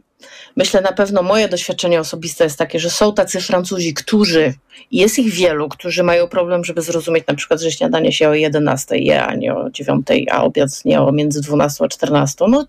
[0.57, 4.55] Myślę na pewno moje doświadczenie osobiste jest takie, że są tacy Francuzi, którzy,
[4.90, 8.98] jest ich wielu, którzy mają problem, żeby zrozumieć na przykład, że śniadanie się o 11
[8.98, 12.44] je, a nie o 9, a obiad nie o między 12 a 14.
[12.48, 12.66] No,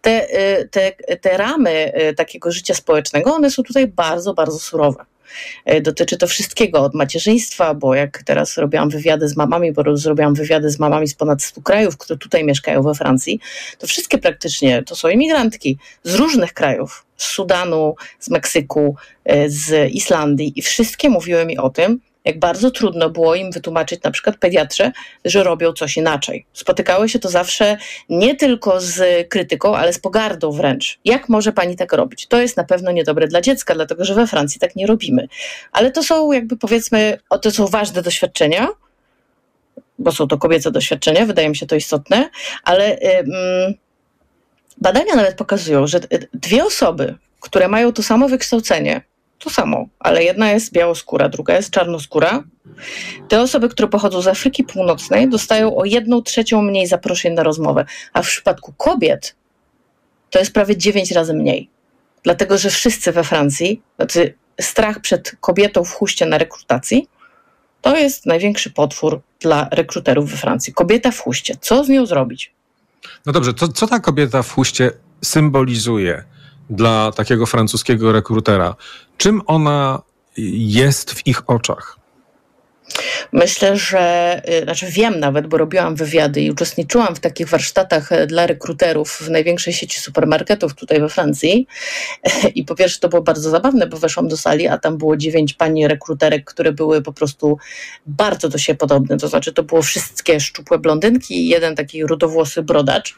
[0.00, 5.04] te, y, te, te ramy y, takiego życia społecznego, one są tutaj bardzo, bardzo surowe.
[5.64, 10.34] E, dotyczy to wszystkiego, od macierzyństwa, bo jak teraz robiłam wywiady z mamami, bo zrobiłam
[10.34, 13.40] wywiady z mamami z ponad 100 krajów, które tutaj mieszkają we Francji,
[13.78, 19.90] to wszystkie praktycznie to są imigrantki z różnych krajów, z Sudanu, z Meksyku, e, z
[19.92, 24.36] Islandii i wszystkie mówiły mi o tym, jak bardzo trudno było im wytłumaczyć na przykład
[24.36, 24.92] pediatrze,
[25.24, 26.46] że robią coś inaczej.
[26.52, 27.76] Spotykały się to zawsze
[28.08, 30.98] nie tylko z krytyką, ale z pogardą wręcz.
[31.04, 32.26] Jak może pani tak robić?
[32.26, 35.28] To jest na pewno niedobre dla dziecka, dlatego że we Francji tak nie robimy.
[35.72, 38.68] Ale to są jakby powiedzmy, to są ważne doświadczenia,
[39.98, 42.30] bo są to kobiece doświadczenia, wydaje mi się to istotne,
[42.64, 42.98] ale
[44.78, 46.00] badania nawet pokazują, że
[46.34, 49.00] dwie osoby, które mają to samo wykształcenie,
[49.40, 52.42] to samo, ale jedna jest białoskóra, druga jest czarnoskóra.
[53.28, 57.84] Te osoby, które pochodzą z Afryki Północnej, dostają o jedną trzecią mniej zaproszeń na rozmowę,
[58.12, 59.34] a w przypadku kobiet
[60.30, 61.68] to jest prawie 9 razy mniej.
[62.22, 67.08] Dlatego, że wszyscy we Francji, znaczy strach przed kobietą w chuście na rekrutacji,
[67.80, 70.72] to jest największy potwór dla rekruterów we Francji.
[70.72, 71.56] Kobieta w chuście.
[71.60, 72.52] Co z nią zrobić?
[73.26, 74.90] No dobrze, to, co ta kobieta w chuście
[75.22, 76.24] symbolizuje
[76.70, 78.76] dla takiego francuskiego rekrutera?
[79.16, 80.02] Czym ona
[80.36, 81.99] jest w ich oczach?
[83.32, 88.26] Myślę, że, y, znaczy wiem nawet, bo robiłam wywiady i uczestniczyłam w takich warsztatach e,
[88.26, 91.66] dla rekruterów w największej sieci supermarketów tutaj we Francji.
[92.54, 95.54] I po pierwsze to było bardzo zabawne, bo weszłam do sali, a tam było dziewięć
[95.54, 97.58] pani rekruterek, które były po prostu
[98.06, 99.16] bardzo do siebie podobne.
[99.16, 103.14] To znaczy to było wszystkie szczupłe blondynki i jeden taki rudowłosy brodacz.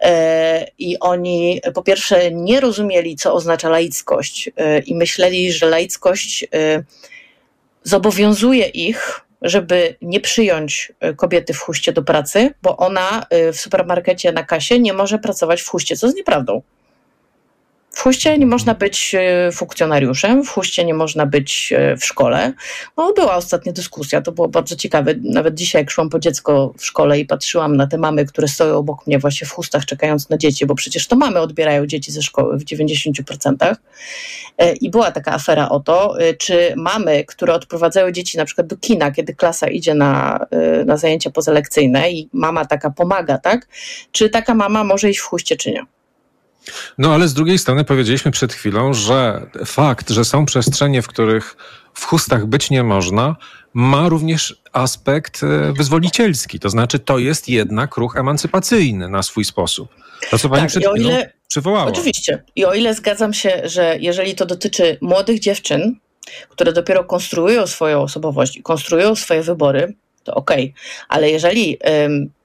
[0.00, 6.46] E, I oni po pierwsze nie rozumieli, co oznacza laickość e, i myśleli, że laickość
[7.84, 13.60] zobowiązuje ich, żeby nie przyjąć e, kobiety w chuście do pracy, bo ona e, w
[13.60, 16.62] supermarkecie na kasie nie może pracować w chuście, co jest nieprawdą.
[17.92, 22.52] W huście nie można być e, funkcjonariuszem, w huście nie można być e, w szkole.
[22.96, 25.14] No, była ostatnia dyskusja, to było bardzo ciekawe.
[25.22, 28.76] Nawet dzisiaj, jak szłam po dziecko w szkole i patrzyłam na te mamy, które stoją
[28.76, 32.22] obok mnie właśnie w chustach, czekając na dzieci, bo przecież to mamy odbierają dzieci ze
[32.22, 33.76] szkoły w 90%.
[34.58, 38.76] E, I była taka afera o to, czy mamy, które odprowadzają dzieci na przykład do
[38.76, 40.46] kina, kiedy klasa idzie na,
[40.86, 43.68] na zajęcia pozalekcyjne i mama taka pomaga, tak?
[44.12, 45.86] Czy taka mama może iść w huście, czy nie?
[46.98, 51.56] No ale z drugiej strony powiedzieliśmy przed chwilą, że fakt, że są przestrzenie, w których
[51.94, 53.36] w chustach być nie można,
[53.74, 56.60] ma również aspekt e, wyzwolicielski.
[56.60, 59.88] To znaczy, to jest jednak ruch emancypacyjny na swój sposób.
[60.30, 61.86] To, co pani tak, przed chwilą ile, przywołała.
[61.86, 62.42] Oczywiście.
[62.56, 65.96] I o ile zgadzam się, że jeżeli to dotyczy młodych dziewczyn,
[66.48, 70.64] które dopiero konstruują swoją osobowość i konstruują swoje wybory, to okej.
[70.64, 71.06] Okay.
[71.08, 71.78] Ale jeżeli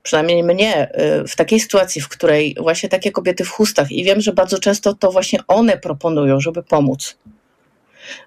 [0.03, 0.91] przynajmniej mnie,
[1.23, 4.59] y, w takiej sytuacji, w której właśnie takie kobiety w chustach, i wiem, że bardzo
[4.59, 7.17] często to właśnie one proponują, żeby pomóc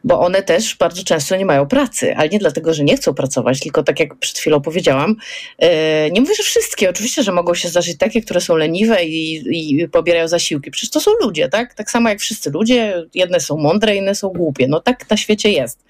[0.05, 3.61] bo one też bardzo często nie mają pracy, ale nie dlatego, że nie chcą pracować,
[3.61, 5.17] tylko tak jak przed chwilą powiedziałam,
[5.59, 9.43] e, nie mówię, że wszystkie, oczywiście, że mogą się zdarzyć takie, które są leniwe i,
[9.81, 11.75] i pobierają zasiłki, przecież to są ludzie, tak?
[11.75, 15.51] Tak samo jak wszyscy ludzie, jedne są mądre, inne są głupie, no tak na świecie
[15.51, 15.85] jest.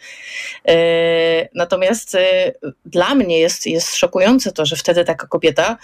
[0.69, 2.53] E, natomiast e,
[2.85, 5.79] dla mnie jest, jest szokujące to, że wtedy taka kobieta,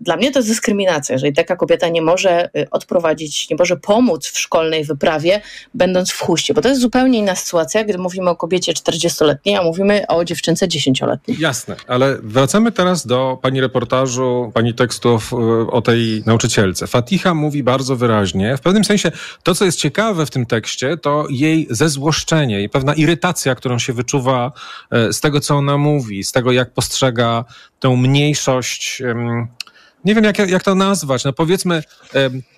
[0.00, 4.38] dla mnie to jest dyskryminacja, jeżeli taka kobieta nie może odprowadzić, nie może pomóc w
[4.38, 5.40] szkolnej wyprawie,
[5.74, 9.62] będąc w huście, bo to jest zupełnie inna sytuacja, gdy mówimy o kobiecie 40-letniej, a
[9.62, 11.40] mówimy o dziewczynce 10-letniej.
[11.40, 15.36] Jasne, ale wracamy teraz do pani reportażu, pani tekstów e,
[15.70, 16.86] o tej nauczycielce.
[16.86, 21.26] Fatiha mówi bardzo wyraźnie, w pewnym sensie to, co jest ciekawe w tym tekście, to
[21.30, 24.52] jej zezłoszczenie i pewna irytacja, którą się wyczuwa
[24.90, 27.44] e, z tego, co ona mówi, z tego, jak postrzega
[27.80, 29.02] tę mniejszość
[30.04, 31.82] nie wiem jak, jak to nazwać, no powiedzmy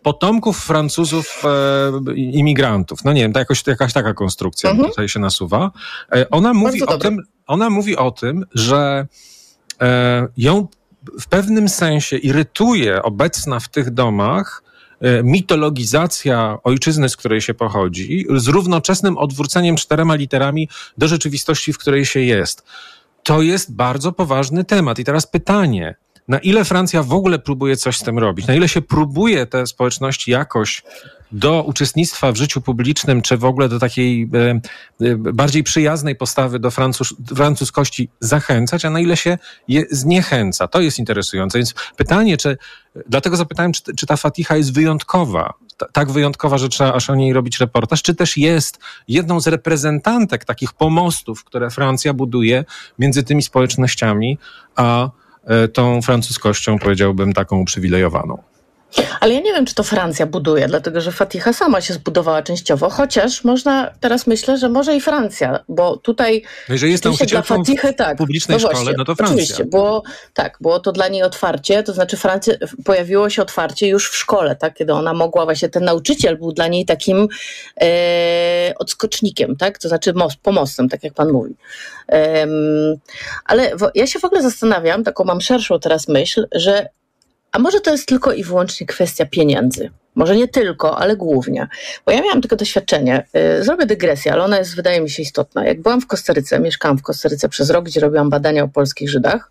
[0.03, 3.05] potomków Francuzów e, imigrantów.
[3.05, 4.89] No nie wiem, to jakoś, jakaś taka konstrukcja mhm.
[4.89, 5.71] tutaj się nasuwa.
[6.13, 9.07] E, ona mówi o tym, ona mówi o tym, że
[9.81, 10.69] e, ją
[11.21, 14.63] w pewnym sensie irytuje obecna w tych domach
[15.25, 22.07] mitologizacja ojczyzny, z której się pochodzi, z równoczesnym odwróceniem czterema literami do rzeczywistości, w której
[22.07, 22.65] się jest.
[23.23, 24.99] To jest bardzo poważny temat.
[24.99, 25.95] I teraz pytanie,
[26.29, 29.67] na ile Francja w ogóle próbuje coś z tym robić, na ile się próbuje te
[29.67, 30.83] społeczności jakoś
[31.33, 34.61] do uczestnictwa w życiu publicznym, czy w ogóle do takiej e,
[35.07, 40.69] e, bardziej przyjaznej postawy do Francuz, francuskości zachęcać, a na ile się je zniechęca.
[40.69, 41.59] To jest interesujące.
[41.59, 42.59] Więc pytanie, czy,
[43.09, 45.55] dlatego zapytałem, czy, czy ta Fatiha jest wyjątkowa,
[45.93, 50.45] tak wyjątkowa, że trzeba aż o niej robić reportaż, czy też jest jedną z reprezentantek
[50.45, 52.65] takich pomostów, które Francja buduje
[52.99, 54.39] między tymi społecznościami,
[54.77, 55.11] a
[55.73, 58.52] tą francuskością, powiedziałbym, taką uprzywilejowaną.
[59.21, 62.91] Ale ja nie wiem, czy to Francja buduje, dlatego że Fatiha sama się zbudowała częściowo,
[62.91, 67.95] chociaż można, teraz myślę, że może i Francja, bo tutaj no jeżeli jest dla Fatichy,
[67.95, 69.35] tak, publicznej no szkole, no to Francja.
[69.35, 70.03] Oczywiście, było,
[70.35, 74.57] tak, było to dla niej otwarcie, to znaczy Francja, pojawiło się otwarcie już w szkole,
[74.57, 77.29] tak, kiedy ona mogła, właśnie ten nauczyciel był dla niej takim
[77.81, 81.55] e, odskocznikiem, tak, to znaczy most, pomostem, tak jak pan mówi.
[83.45, 86.89] ale ja się w ogóle zastanawiam, taką mam szerszą teraz myśl, że
[87.53, 89.91] a może to jest tylko i wyłącznie kwestia pieniędzy?
[90.15, 91.69] Może nie tylko, ale głównie.
[92.07, 93.27] Bo ja miałam tylko doświadczenie.
[93.61, 95.65] Y, zrobię dygresję, ale ona jest, wydaje mi się, istotna.
[95.65, 99.51] Jak byłam w Kostaryce, mieszkałam w Kostaryce przez rok, gdzie robiłam badania o polskich Żydach,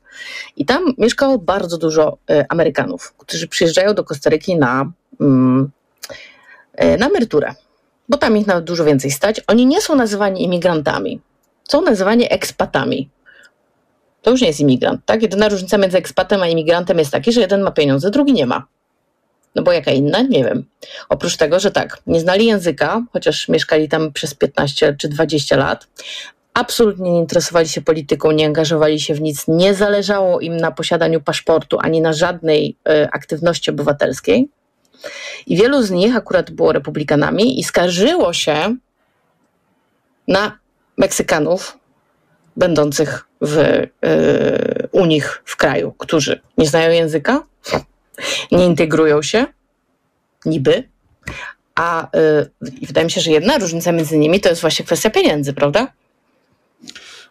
[0.57, 5.71] i tam mieszkało bardzo dużo y, Amerykanów, którzy przyjeżdżają do Kostaryki na, mm,
[6.83, 7.53] y, na emeryturę,
[8.09, 9.41] bo tam ich nawet dużo więcej stać.
[9.47, 11.21] Oni nie są nazywani imigrantami,
[11.69, 13.09] są nazywani ekspatami
[14.21, 15.21] to już nie jest imigrant, tak?
[15.21, 18.67] Jedyna różnica między ekspatem a imigrantem jest taka, że jeden ma pieniądze, drugi nie ma.
[19.55, 20.21] No bo jaka inna?
[20.21, 20.65] Nie wiem.
[21.09, 25.87] Oprócz tego, że tak, nie znali języka, chociaż mieszkali tam przez 15 czy 20 lat,
[26.53, 31.21] absolutnie nie interesowali się polityką, nie angażowali się w nic, nie zależało im na posiadaniu
[31.21, 34.49] paszportu ani na żadnej y, aktywności obywatelskiej.
[35.47, 38.75] I wielu z nich akurat było republikanami i skarżyło się
[40.27, 40.57] na
[40.97, 41.77] Meksykanów
[42.57, 43.89] będących w, y,
[44.91, 47.43] u nich w kraju, którzy nie znają języka,
[48.51, 49.45] nie integrują się,
[50.45, 50.83] niby,
[51.75, 52.49] a y,
[52.81, 55.87] wydaje mi się, że jedna różnica między nimi to jest właśnie kwestia pieniędzy, prawda?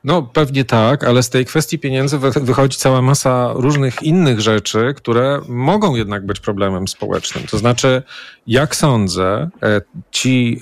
[0.05, 5.41] No pewnie tak, ale z tej kwestii pieniędzy wychodzi cała masa różnych innych rzeczy, które
[5.49, 7.45] mogą jednak być problemem społecznym.
[7.51, 8.03] To znaczy,
[8.47, 9.81] jak sądzę, e,
[10.11, 10.61] ci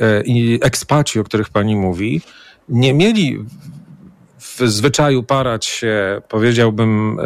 [0.61, 2.21] e, ekspaci, o których pani mówi,
[2.69, 3.39] nie mieli
[4.59, 7.25] w zwyczaju parać się, powiedziałbym, e,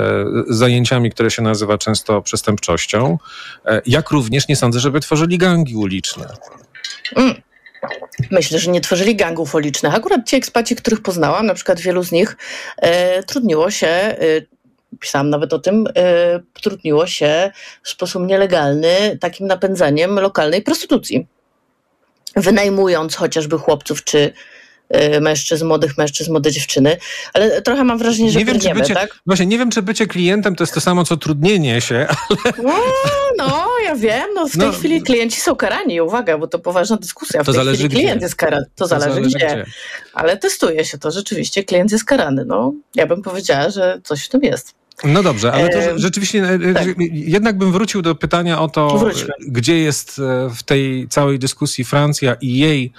[0.49, 3.19] zajęciami, które się nazywa często przestępczością,
[3.87, 6.27] jak również nie sądzę, żeby tworzyli gangi uliczne.
[7.17, 7.35] Mm.
[8.31, 9.95] Myślę, że nie tworzyli gangów ulicznych.
[9.95, 12.37] Akurat ci ekspaci, których poznałam, na przykład wielu z nich,
[12.77, 14.17] e, trudniło się, e,
[15.01, 17.51] pisałam nawet o tym, e, trudniło się
[17.83, 21.27] w sposób nielegalny takim napędzaniem lokalnej prostytucji.
[22.37, 24.33] Wynajmując chociażby chłopców czy
[25.21, 26.97] mężczyzn, młodych mężczyzn, młode dziewczyny,
[27.35, 29.21] ale trochę mam wrażenie, że nie wiem, czy bycie, tak?
[29.27, 32.55] Właśnie, nie wiem, czy bycie klientem to jest to samo, co trudnienie się, ale...
[32.63, 32.75] No,
[33.39, 36.97] no ja wiem, no w tej no, chwili klienci są karani, uwaga, bo to poważna
[36.97, 37.43] dyskusja.
[37.43, 38.03] W to tej zależy chwili gdzie.
[38.03, 39.47] klient jest karany, to, to zależy, zależy gdzie.
[39.47, 39.67] gdzie.
[40.15, 42.45] Ale testuje się to, rzeczywiście klient jest karany.
[42.45, 44.75] No, ja bym powiedziała, że coś w tym jest.
[45.05, 46.87] No dobrze, ale to rzeczywiście e, tak.
[47.11, 49.33] jednak bym wrócił do pytania o to, Wróćmy.
[49.41, 52.93] gdzie jest e, w tej całej dyskusji Francja i jej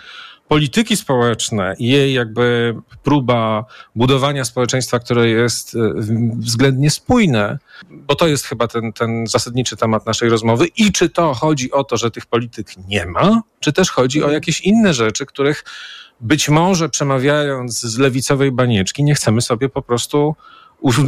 [0.47, 5.79] polityki społeczne i jej jakby próba budowania społeczeństwa, które jest e,
[6.37, 10.67] względnie spójne, bo to jest chyba ten, ten zasadniczy temat naszej rozmowy.
[10.77, 14.31] I czy to chodzi o to, że tych polityk nie ma, czy też chodzi o
[14.31, 15.63] jakieś inne rzeczy, których
[16.21, 20.35] być może przemawiając z lewicowej banieczki nie chcemy sobie po prostu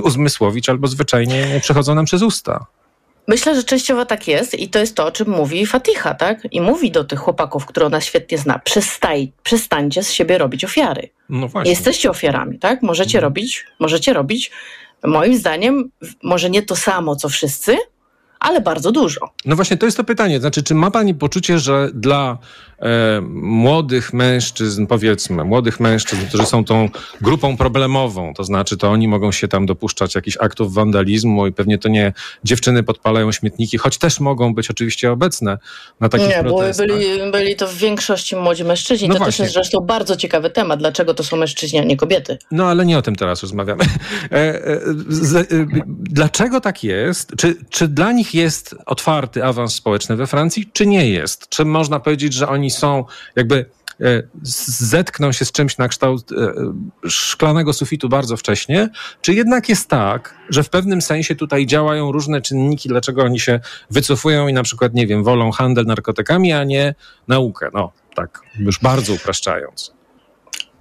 [0.04, 2.66] uzmysłowić albo zwyczajnie nie przechodzą nam przez usta.
[3.28, 6.48] Myślę, że częściowo tak jest i to jest to, o czym mówi Fatiha, tak?
[6.52, 11.10] I mówi do tych chłopaków, które ona świetnie zna, przestaj, przestańcie z siebie robić ofiary.
[11.30, 11.72] No właśnie.
[11.72, 12.82] Jesteście ofiarami, tak?
[12.82, 13.24] Możecie mhm.
[13.24, 14.52] robić, możecie robić,
[15.04, 15.92] moim zdaniem,
[16.24, 17.78] może nie to samo, co wszyscy,
[18.40, 19.30] ale bardzo dużo.
[19.46, 20.40] No właśnie, to jest to pytanie.
[20.40, 22.38] Znaczy, czy ma Pani poczucie, że dla
[22.80, 26.90] e, młodych mężczyzn, powiedzmy, młodych mężczyzn, którzy są tą
[27.22, 31.78] grupą problemową, to znaczy, to oni mogą się tam dopuszczać jakichś aktów wandalizmu i pewnie
[31.78, 35.58] to nie dziewczyny podpalają śmietniki, choć też mogą być oczywiście obecne
[36.00, 36.88] na takich nie, protestach.
[36.88, 39.08] Nie, byli, byli to w większości młodzi mężczyźni.
[39.08, 39.32] No to właśnie.
[39.32, 42.38] też jest zresztą bardzo ciekawy temat, dlaczego to są mężczyźni, a nie kobiety.
[42.52, 43.84] No ale nie o tym teraz rozmawiamy.
[44.32, 45.46] E, e, z, e,
[45.88, 47.34] dlaczego tak jest?
[47.38, 51.50] Czy, czy dla nich jest otwarty awans społeczny we Francji, czy nie jest?
[51.50, 53.66] Czy można powiedzieć, że oni są jakby
[54.02, 56.54] e, zetkną się z czymś na kształt e,
[57.10, 58.90] szklanego sufitu bardzo wcześnie,
[59.22, 63.60] czy jednak jest tak, że w pewnym sensie tutaj działają różne czynniki, dlaczego oni się
[63.90, 66.96] wycofują i na przykład, nie wiem, wolą handel narkotykami, a nie
[67.28, 67.70] naukę?
[67.74, 69.95] No, tak, już bardzo upraszczając.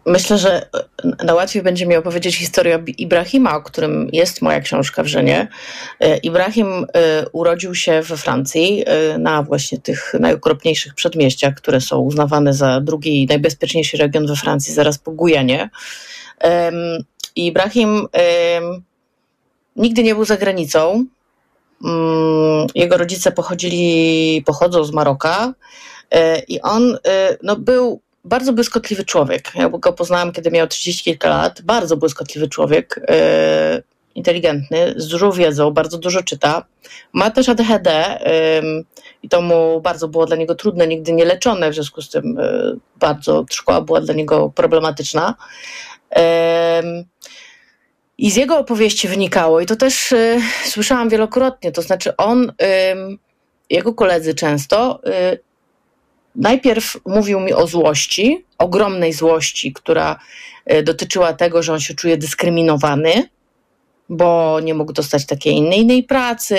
[0.06, 0.68] Myślę, że
[1.24, 5.48] najłatwiej będzie mi opowiedzieć historię Ibrahima, o którym jest moja książka w Żenie.
[6.00, 11.98] E, Ibrahim e, urodził się we Francji e, na właśnie tych najokropniejszych przedmieściach, które są
[11.98, 15.70] uznawane za drugi najbezpieczniejszy region we Francji, zaraz po Gujanie.
[17.36, 18.06] Ibrahim
[19.76, 21.04] nigdy nie był za granicą.
[21.84, 25.54] Mm, jego rodzice pochodzili, pochodzą z Maroka
[26.48, 26.98] i on
[27.42, 29.52] no, był bardzo błyskotliwy człowiek.
[29.54, 31.62] Ja go poznałam, kiedy miał 30 kilka lat.
[31.62, 33.82] Bardzo błyskotliwy człowiek, yy,
[34.14, 36.64] inteligentny, z dużą wiedzą, bardzo dużo czyta.
[37.12, 38.18] Ma też ADHD
[38.62, 38.84] yy,
[39.22, 42.36] i to mu bardzo było dla niego trudne, nigdy nie leczone, w związku z tym
[42.38, 45.34] yy, bardzo szkoła była dla niego problematyczna.
[48.18, 52.52] I z jego opowieści wynikało, i to też y, słyszałam wielokrotnie, to znaczy on,
[53.70, 55.00] jego koledzy często
[56.34, 60.18] najpierw mówił mi o złości, ogromnej złości, która
[60.66, 63.28] e, dotyczyła tego, że on się czuje dyskryminowany,
[64.08, 66.58] bo nie mógł dostać takiej innej, innej pracy,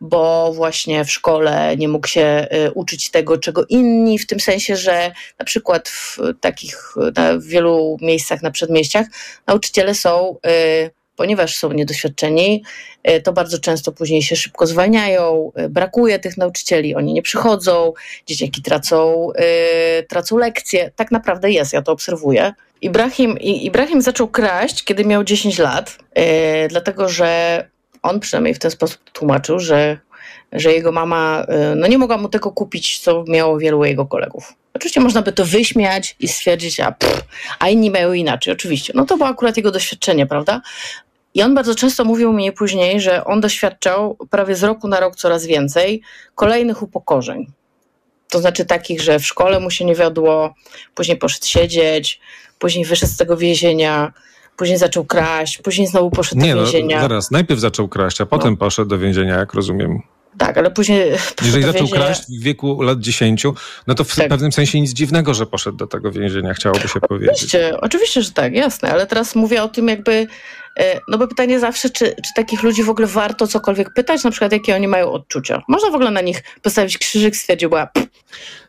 [0.00, 4.76] bo właśnie w szkole nie mógł się e, uczyć tego, czego inni, w tym sensie,
[4.76, 9.06] że na przykład w takich na wielu miejscach na przedmieściach
[9.46, 12.62] nauczyciele są e, ponieważ są niedoświadczeni,
[13.02, 17.92] e, to bardzo często później się szybko zwalniają, e, brakuje tych nauczycieli, oni nie przychodzą,
[18.26, 20.90] dzieciaki tracą, e, tracą lekcje.
[20.96, 22.52] Tak naprawdę jest, ja to obserwuję.
[22.80, 25.98] Ibrahim, Ibrahim zaczął kraść, kiedy miał 10 lat,
[26.68, 27.68] dlatego że
[28.02, 29.98] on przynajmniej w ten sposób tłumaczył, że
[30.52, 34.54] że jego mama no nie mogła mu tego kupić, co miało wielu jego kolegów.
[34.76, 37.24] Oczywiście można by to wyśmiać i stwierdzić, a, pff,
[37.58, 38.92] a inni mają inaczej, oczywiście.
[38.96, 40.60] No to było akurat jego doświadczenie, prawda?
[41.36, 45.16] I on bardzo często mówił mi później, że on doświadczał prawie z roku na rok
[45.16, 46.02] coraz więcej
[46.34, 47.46] kolejnych upokorzeń.
[48.28, 50.54] To znaczy takich, że w szkole mu się nie wiodło,
[50.94, 52.20] później poszedł siedzieć,
[52.58, 54.12] później wyszedł z tego więzienia,
[54.56, 56.96] później zaczął kraść, później znowu poszedł nie, do więzienia.
[56.96, 58.56] No, zaraz, najpierw zaczął kraść, a potem no.
[58.56, 60.02] poszedł do więzienia, jak rozumiem.
[60.38, 61.12] Tak, ale później.
[61.46, 63.44] Jeżeli zaczął kraść w wieku lat 10,
[63.86, 64.28] no to w tak.
[64.28, 67.30] pewnym sensie nic dziwnego, że poszedł do tego więzienia, chciałoby się powiedzieć.
[67.30, 70.26] Oczywiście, oczywiście, że tak, jasne, ale teraz mówię o tym, jakby.
[71.08, 74.52] No bo pytanie zawsze, czy, czy takich ludzi w ogóle warto cokolwiek pytać, na przykład
[74.52, 75.62] jakie oni mają odczucia.
[75.68, 77.78] Można w ogóle na nich postawić krzyżyk, stwierdzić, bo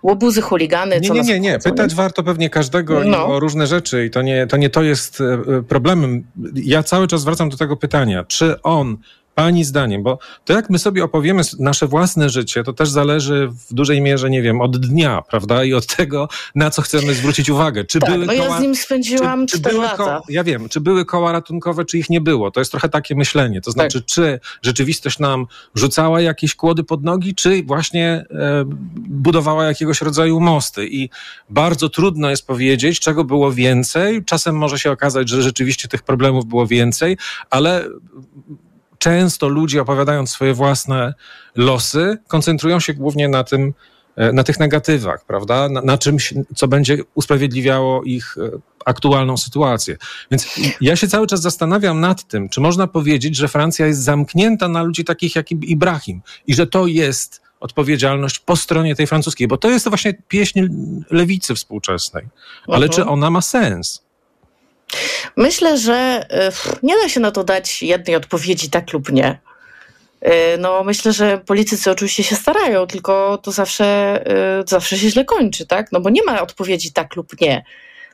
[0.03, 0.99] łobuzy, chuligany.
[0.99, 1.59] Nie, nie, nie, nie.
[1.59, 3.27] Pytać warto pewnie każdego no.
[3.27, 5.19] o różne rzeczy i to nie, to nie to jest
[5.67, 6.23] problemem.
[6.55, 8.97] Ja cały czas wracam do tego pytania, czy on
[9.37, 13.73] Pani zdaniem, bo to jak my sobie opowiemy nasze własne życie, to też zależy w
[13.73, 15.63] dużej mierze, nie wiem, od dnia, prawda?
[15.63, 17.83] I od tego, na co chcemy zwrócić uwagę.
[17.83, 19.97] Czy tak, były no koła, ja z nim spędziłam czy, 4 czy lata.
[19.97, 22.51] Koła, ja wiem, czy były koła ratunkowe, czy ich nie było.
[22.51, 23.61] To jest trochę takie myślenie.
[23.61, 24.07] To znaczy, tak.
[24.07, 28.63] czy rzeczywistość nam rzucała jakieś kłody pod nogi, czy właśnie e,
[28.95, 30.87] budowała jakiegoś rodzaju mosty.
[30.87, 31.09] I
[31.49, 34.25] bardzo trudno jest powiedzieć, czego było więcej.
[34.25, 37.17] Czasem może się okazać, że rzeczywiście tych problemów było więcej,
[37.49, 37.89] ale
[38.97, 41.13] często ludzie opowiadając swoje własne
[41.55, 43.73] losy, koncentrują się głównie na tym,
[44.15, 45.69] e, na tych negatywach, prawda?
[45.69, 48.49] Na, na, czymś, co będzie usprawiedliwiało ich e,
[48.85, 49.97] aktualną sytuację.
[50.31, 54.67] Więc ja się cały czas zastanawiam nad tym, czy można powiedzieć, że Francja jest zamknięta
[54.67, 59.57] na ludzi takich jak Ibrahim i że to jest odpowiedzialność po stronie tej francuskiej, bo
[59.57, 60.59] to jest właśnie pieśń
[61.11, 62.27] lewicy współczesnej.
[62.67, 62.95] Ale -huh.
[62.95, 64.06] czy ona ma sens?
[65.35, 66.27] Myślę, że
[66.73, 69.39] y, nie da się na to dać jednej odpowiedzi tak lub nie.
[70.25, 74.19] Y, no, myślę, że politycy oczywiście się starają, tylko to zawsze,
[74.61, 75.91] y, zawsze się źle kończy, tak?
[75.91, 77.63] No bo nie ma odpowiedzi tak lub nie.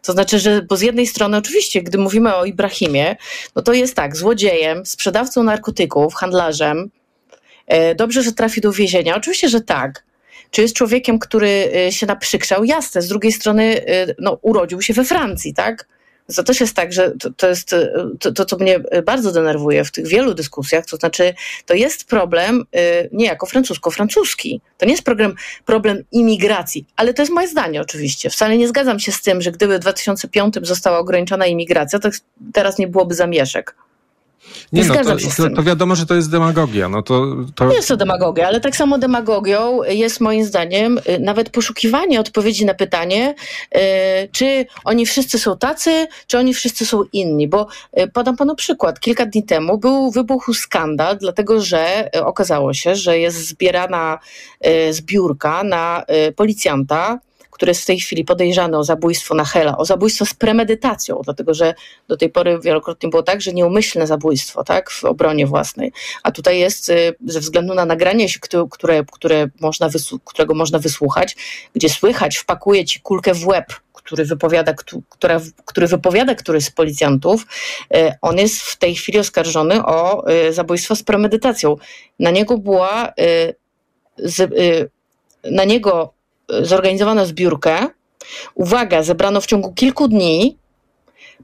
[0.01, 3.15] To znaczy, że bo z jednej strony oczywiście, gdy mówimy o Ibrahimie,
[3.55, 6.89] no to jest tak, złodziejem, sprzedawcą narkotyków, handlarzem.
[7.95, 9.15] Dobrze, że trafi do więzienia.
[9.15, 10.03] Oczywiście, że tak.
[10.51, 12.63] Czy jest człowiekiem, który się naprzykrzał?
[12.63, 13.01] Jasne.
[13.01, 13.85] Z drugiej strony,
[14.19, 15.87] no, urodził się we Francji, tak?
[16.35, 17.75] To też jest tak, że to, to jest
[18.19, 21.33] to, to, co mnie bardzo denerwuje w tych wielu dyskusjach, to znaczy
[21.65, 24.61] to jest problem y, niejako francusko-francuski.
[24.77, 28.29] To nie jest problem, problem imigracji, ale to jest moje zdanie oczywiście.
[28.29, 32.09] Wcale nie zgadzam się z tym, że gdyby w 2005 została ograniczona imigracja, to
[32.53, 33.75] teraz nie byłoby zamieszek.
[34.73, 36.89] Nie, nie no, to, to, to, wiadomo, że to jest demagogia.
[36.89, 37.65] No to, to...
[37.65, 42.65] Nie jest to demagogia, ale tak samo demagogią jest moim zdaniem y, nawet poszukiwanie odpowiedzi
[42.65, 43.35] na pytanie,
[43.75, 43.79] y,
[44.31, 47.47] czy oni wszyscy są tacy, czy oni wszyscy są inni.
[47.47, 47.67] Bo
[47.99, 48.99] y, podam panu przykład.
[48.99, 54.19] Kilka dni temu był wybuchł skandal, dlatego że okazało się, że jest zbierana
[54.91, 56.03] zbiórka na
[56.35, 57.19] policjanta,
[57.63, 61.73] który jest w tej chwili podejrzany o zabójstwo Nachela, o zabójstwo z premedytacją, dlatego że
[62.07, 65.91] do tej pory wielokrotnie było tak, że nieumyślne zabójstwo tak, w obronie własnej.
[66.23, 68.27] A tutaj jest y, ze względu na nagranie,
[68.71, 69.89] które, które można
[70.25, 71.35] którego można wysłuchać,
[71.75, 74.73] gdzie słychać, wpakuje ci kulkę w łeb który wypowiada,
[75.09, 77.45] która, który wypowiada któryś z policjantów,
[77.95, 81.75] y, on jest w tej chwili oskarżony o y, zabójstwo z premedytacją.
[82.19, 83.13] Na niego była
[85.51, 86.13] na niego
[86.61, 87.87] zorganizowano zbiórkę.
[88.55, 90.57] Uwaga, zebrano w ciągu kilku dni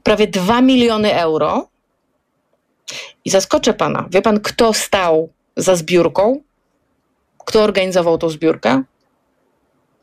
[0.02, 1.68] prawie 2 miliony euro.
[3.24, 4.08] I zaskoczę pana.
[4.10, 6.40] Wie pan, kto stał za zbiórką?
[7.44, 8.82] Kto organizował tą zbiórkę?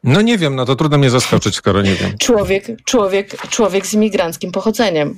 [0.03, 2.17] No nie wiem, no to trudno mnie zaskoczyć, skoro nie wiem.
[2.17, 5.17] Człowiek, człowiek, człowiek z imigranckim pochodzeniem.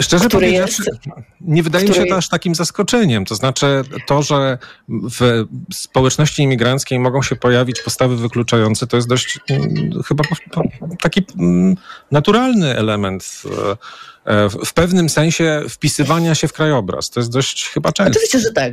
[0.00, 1.00] Szczerze powiedziawszy, jest,
[1.40, 3.24] nie wydaje mi się to aż takim zaskoczeniem.
[3.24, 4.58] To znaczy to, że
[4.88, 10.24] w społeczności imigranckiej mogą się pojawić postawy wykluczające, to jest dość mm, chyba
[11.00, 11.76] taki mm,
[12.10, 13.42] naturalny element
[14.24, 17.10] e, w pewnym sensie wpisywania się w krajobraz.
[17.10, 18.10] To jest dość chyba często.
[18.10, 18.72] Oczywiście, że tak.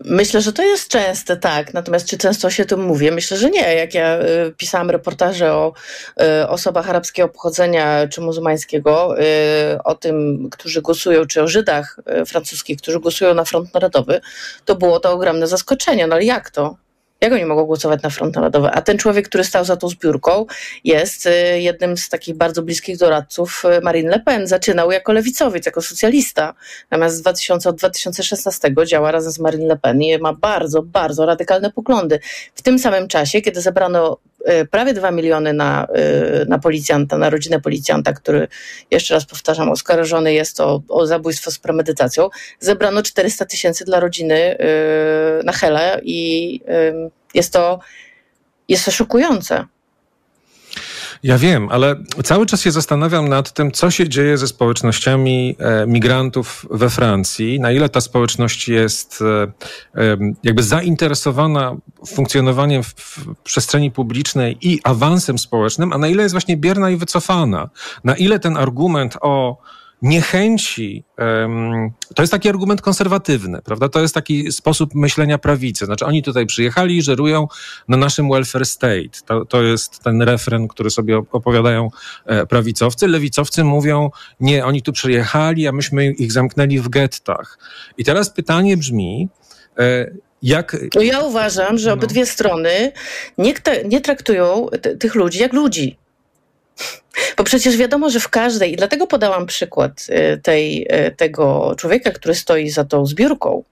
[0.00, 1.74] Myślę, że to jest częste, tak.
[1.74, 3.10] Natomiast czy często się tym mówię?
[3.10, 3.74] Myślę, że nie.
[3.74, 5.72] Jak ja y, pisałam reportaże o
[6.42, 12.78] y, osobach arabskiego pochodzenia czy muzułmańskiego, y, o tym, którzy głosują, czy o Żydach francuskich,
[12.78, 14.20] którzy głosują na Front Narodowy,
[14.64, 16.06] to było to ogromne zaskoczenie.
[16.06, 16.76] No ale jak to?
[17.24, 18.68] Jak oni mogą głosować na Front Narodowy?
[18.70, 20.46] A ten człowiek, który stał za tą zbiórką,
[20.84, 24.46] jest y, jednym z takich bardzo bliskich doradców y, Marine Le Pen.
[24.46, 26.54] Zaczynał jako lewicowiec, jako socjalista.
[26.90, 31.72] Natomiast 2000, od 2016 działa razem z Marine Le Pen i ma bardzo, bardzo radykalne
[31.72, 32.18] poglądy.
[32.54, 34.18] W tym samym czasie, kiedy zebrano
[34.70, 35.86] prawie 2 miliony na,
[36.42, 38.48] y, na policjanta, na rodzinę policjanta, który,
[38.90, 42.28] jeszcze raz powtarzam, oskarżony jest o, o zabójstwo z premedytacją.
[42.60, 44.56] Zebrano 400 tysięcy dla rodziny
[45.44, 46.60] na Hele i
[47.34, 47.78] jest to,
[48.68, 49.64] jest to szokujące.
[51.24, 55.86] Ja wiem, ale cały czas się zastanawiam nad tym, co się dzieje ze społecznościami e,
[55.86, 59.22] migrantów we Francji, na ile ta społeczność jest
[59.94, 66.32] e, jakby zainteresowana funkcjonowaniem w, w przestrzeni publicznej i awansem społecznym, a na ile jest
[66.32, 67.70] właśnie bierna i wycofana.
[68.04, 69.56] Na ile ten argument o
[70.04, 71.04] niechęci,
[72.14, 73.88] to jest taki argument konserwatywny, prawda?
[73.88, 75.86] To jest taki sposób myślenia prawicy.
[75.86, 77.48] Znaczy, oni tutaj przyjechali i żerują
[77.88, 79.24] na naszym welfare state.
[79.26, 81.90] To, to jest ten refren, który sobie opowiadają
[82.26, 83.08] e, prawicowcy.
[83.08, 87.58] Lewicowcy mówią, nie, oni tu przyjechali, a myśmy ich zamknęli w gettach.
[87.98, 89.28] I teraz pytanie brzmi,
[89.78, 90.10] e,
[90.42, 90.76] jak...
[90.94, 92.26] No ja uważam, że obydwie no.
[92.26, 92.92] strony
[93.38, 94.68] nie, nie traktują
[95.00, 96.03] tych ludzi jak ludzi.
[97.36, 102.10] Bo przecież wiadomo, że w każdej, i dlatego podałam przykład y, tej, y, tego człowieka,
[102.10, 103.64] który stoi za tą zbiórką.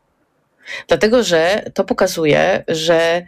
[0.88, 3.26] Dlatego, że to pokazuje, że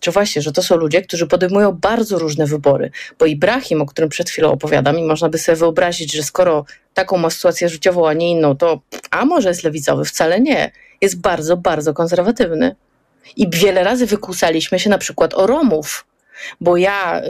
[0.00, 2.90] czy właśnie, że to są ludzie, którzy podejmują bardzo różne wybory.
[3.18, 7.18] Bo Ibrahim, o którym przed chwilą opowiadam, i można by sobie wyobrazić, że skoro taką
[7.18, 8.80] ma sytuację życiową, a nie inną, to
[9.10, 10.04] a może jest lewicowy?
[10.04, 10.70] Wcale nie.
[11.00, 12.76] Jest bardzo, bardzo konserwatywny.
[13.36, 16.06] I wiele razy wykłócaliśmy się na przykład o Romów,
[16.60, 17.24] bo ja y,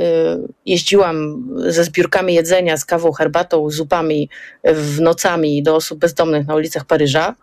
[0.67, 4.29] jeździłam ze zbiórkami jedzenia, z kawą, herbatą, zupami
[4.65, 7.35] w nocami do osób bezdomnych na ulicach Paryża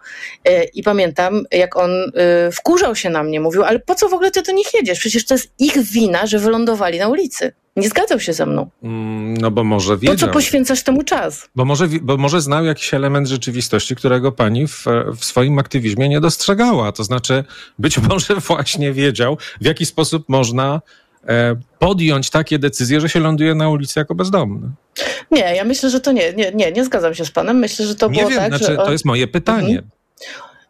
[0.48, 4.14] y, i pamiętam, jak on y, wkurzał się na mnie, mówił, ale po co w
[4.14, 5.00] ogóle ty do nich jedziesz?
[5.00, 7.54] Przecież to jest ich wina, że wylądowali na ulicy.
[7.76, 8.70] Nie zgadzał się ze mną.
[8.84, 10.16] Mm, no bo może wiedział.
[10.16, 11.50] Po co poświęcasz temu czas?
[11.56, 14.86] Bo może, bo może znał jakiś element rzeczywistości, którego pani w,
[15.18, 16.92] w swoim aktywizmie nie dostrzegała.
[16.92, 17.44] To znaczy
[17.80, 20.82] być może właśnie wiedział, w jaki sposób można
[21.80, 24.70] podjąć takie decyzje, że się ląduje na ulicy jako bezdomny.
[25.32, 27.58] Nie, ja myślę, że to nie, nie, nie, nie zgadzam się z panem.
[27.58, 28.78] Myślę, że to nie było wiem, tak, znaczy, że...
[28.78, 29.76] To jest moje pytanie.
[29.76, 29.90] Mhm.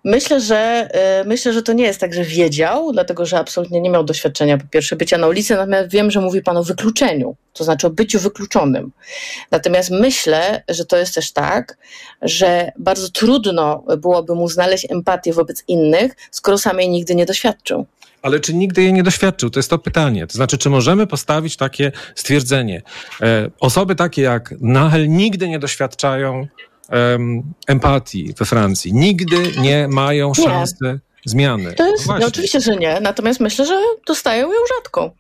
[0.05, 3.89] Myślę, że e, myślę, że to nie jest tak, że wiedział, dlatego że absolutnie nie
[3.89, 7.63] miał doświadczenia po pierwsze bycia na ulicy, natomiast wiem, że mówi pan o wykluczeniu, to
[7.63, 8.91] znaczy o byciu wykluczonym.
[9.51, 11.77] Natomiast myślę, że to jest też tak,
[12.21, 17.85] że bardzo trudno byłoby mu znaleźć empatię wobec innych, skoro sam jej nigdy nie doświadczył.
[18.25, 19.49] Ale czy nigdy jej nie doświadczył?
[19.49, 20.27] To jest to pytanie.
[20.27, 22.81] To znaczy, czy możemy postawić takie stwierdzenie?
[23.21, 26.47] E, osoby takie jak Nahel nigdy nie doświadczają
[27.67, 28.93] empatii we Francji.
[28.93, 30.99] Nigdy nie mają szansy.
[31.25, 31.73] Zmiany.
[31.73, 32.99] To jest, no oczywiście, że nie.
[33.01, 35.11] Natomiast myślę, że dostają ją rzadko.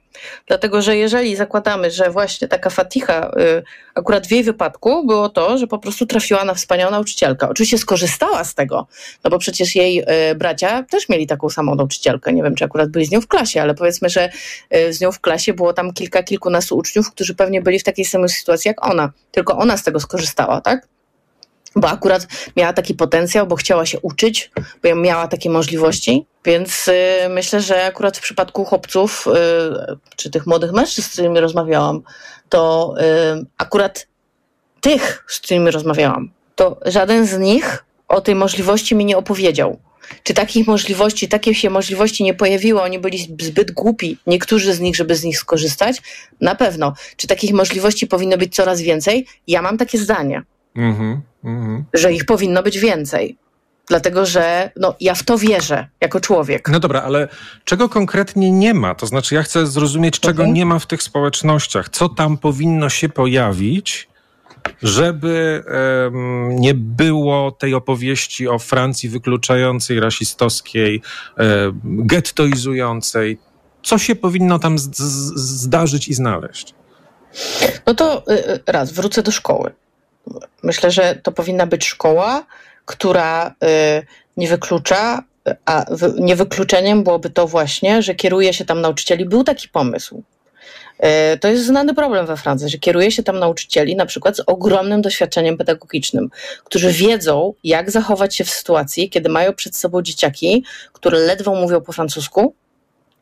[0.47, 3.63] Dlatego, że jeżeli zakładamy, że właśnie taka faticha, y,
[3.95, 7.49] akurat w jej wypadku było to, że po prostu trafiła na wspaniałą nauczycielkę.
[7.49, 8.87] Oczywiście skorzystała z tego,
[9.23, 9.99] no bo przecież jej
[10.31, 12.33] y, bracia też mieli taką samą nauczycielkę.
[12.33, 14.29] Nie wiem, czy akurat byli z nią w klasie, ale powiedzmy, że
[14.75, 18.05] y, z nią w klasie było tam kilka, kilkunastu uczniów, którzy pewnie byli w takiej
[18.05, 19.11] samej sytuacji jak ona.
[19.31, 20.87] Tylko ona z tego skorzystała, tak?
[21.75, 24.51] Bo akurat miała taki potencjał, bo chciała się uczyć,
[24.83, 26.25] bo miała takie możliwości.
[26.45, 26.93] Więc y,
[27.29, 29.31] myślę, że akurat w przypadku chłopców, y,
[30.15, 32.01] czy tych młodych mężczyzn, z którymi rozmawiałam,
[32.49, 32.93] to
[33.41, 34.07] y, akurat
[34.81, 39.79] tych, z którymi rozmawiałam, to żaden z nich o tej możliwości mi nie opowiedział.
[40.23, 44.95] Czy takich możliwości, takie się możliwości nie pojawiły, oni byli zbyt głupi, niektórzy z nich,
[44.95, 46.01] żeby z nich skorzystać?
[46.41, 46.93] Na pewno.
[47.17, 49.27] Czy takich możliwości powinno być coraz więcej?
[49.47, 50.43] Ja mam takie zdanie.
[50.77, 51.83] Mm-hmm, mm-hmm.
[51.93, 53.37] Że ich powinno być więcej.
[53.87, 56.69] Dlatego, że no, ja w to wierzę jako człowiek.
[56.69, 57.27] No dobra, ale
[57.63, 58.95] czego konkretnie nie ma?
[58.95, 60.53] To znaczy, ja chcę zrozumieć, czego okay.
[60.53, 61.89] nie ma w tych społecznościach.
[61.89, 64.07] Co tam powinno się pojawić,
[64.83, 71.01] żeby um, nie było tej opowieści o Francji wykluczającej, rasistowskiej,
[71.37, 73.37] um, gettoizującej.
[73.83, 76.73] Co się powinno tam z- z- zdarzyć i znaleźć?
[77.85, 79.71] No to y, y, raz, wrócę do szkoły.
[80.63, 82.45] Myślę, że to powinna być szkoła,
[82.85, 84.05] która y,
[84.37, 85.23] nie wyklucza,
[85.65, 85.85] a
[86.19, 89.25] niewykluczeniem byłoby to właśnie, że kieruje się tam nauczycieli.
[89.25, 90.23] Był taki pomysł.
[91.33, 94.39] Y, to jest znany problem we Francji, że kieruje się tam nauczycieli na przykład z
[94.47, 96.29] ogromnym doświadczeniem pedagogicznym,
[96.63, 100.63] którzy wiedzą, jak zachować się w sytuacji, kiedy mają przed sobą dzieciaki,
[100.93, 102.55] które ledwo mówią po francusku,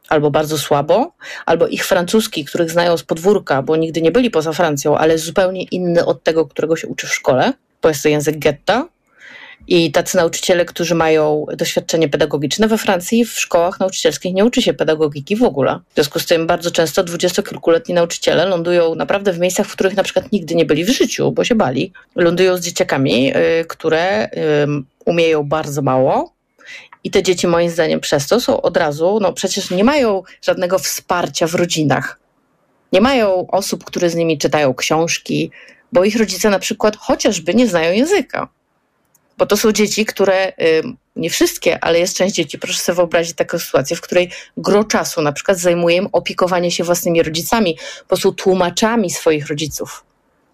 [0.10, 1.12] albo bardzo słabo,
[1.46, 5.64] albo ich francuski, których znają z podwórka, bo nigdy nie byli poza Francją, ale zupełnie
[5.64, 8.88] inny od tego, którego się uczy w szkole, bo jest to język getta.
[9.68, 14.74] I tacy nauczyciele, którzy mają doświadczenie pedagogiczne we Francji, w szkołach nauczycielskich nie uczy się
[14.74, 15.80] pedagogiki w ogóle.
[15.90, 20.04] W związku z tym bardzo często dwudziestokilkuletni nauczyciele lądują naprawdę w miejscach, w których na
[20.04, 21.92] przykład nigdy nie byli w życiu, bo się bali.
[22.16, 24.30] Lądują z dzieciakami, y, które
[25.06, 26.33] umieją bardzo mało,
[27.04, 30.80] i te dzieci moim zdaniem przez to są od razu, no przecież nie mają żadnego
[30.80, 32.20] wsparcia w rodzinach.
[32.92, 35.52] Nie mają osób, które z nimi czytają książki,
[35.92, 38.48] bo ich rodzice na przykład chociażby nie znają języka.
[39.38, 40.54] Bo to są dzieci, które,
[41.16, 45.22] nie wszystkie, ale jest część dzieci, proszę sobie wyobrazić taką sytuację, w której gro czasu
[45.22, 47.78] na przykład zajmuje im opiekowanie się własnymi rodzicami,
[48.10, 50.06] bo są tłumaczami swoich rodziców,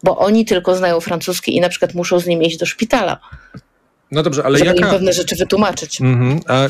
[0.04, 3.20] bo oni tylko znają francuski i na przykład muszą z nimi iść do szpitala.
[4.12, 4.86] No dobrze, ale żeby jaka...
[4.86, 6.01] im pewne rzeczy wytłumaczyć.
[6.01, 6.39] Mhm.
[6.47, 6.68] A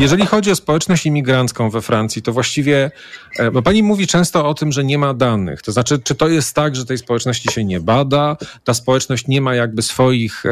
[0.00, 2.90] jeżeli chodzi o społeczność imigrancką we Francji, to właściwie,
[3.38, 5.62] e, bo pani mówi często o tym, że nie ma danych.
[5.62, 9.40] To znaczy, czy to jest tak, że tej społeczności się nie bada, ta społeczność nie
[9.40, 10.42] ma jakby swoich,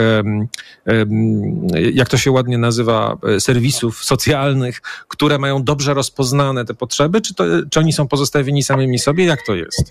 [1.93, 7.35] jak to się ładnie nazywa, e, serwisów socjalnych, które mają dobrze rozpoznane te potrzeby, czy,
[7.35, 9.25] to, czy oni są pozostawieni samymi sobie?
[9.25, 9.85] Jak to jest?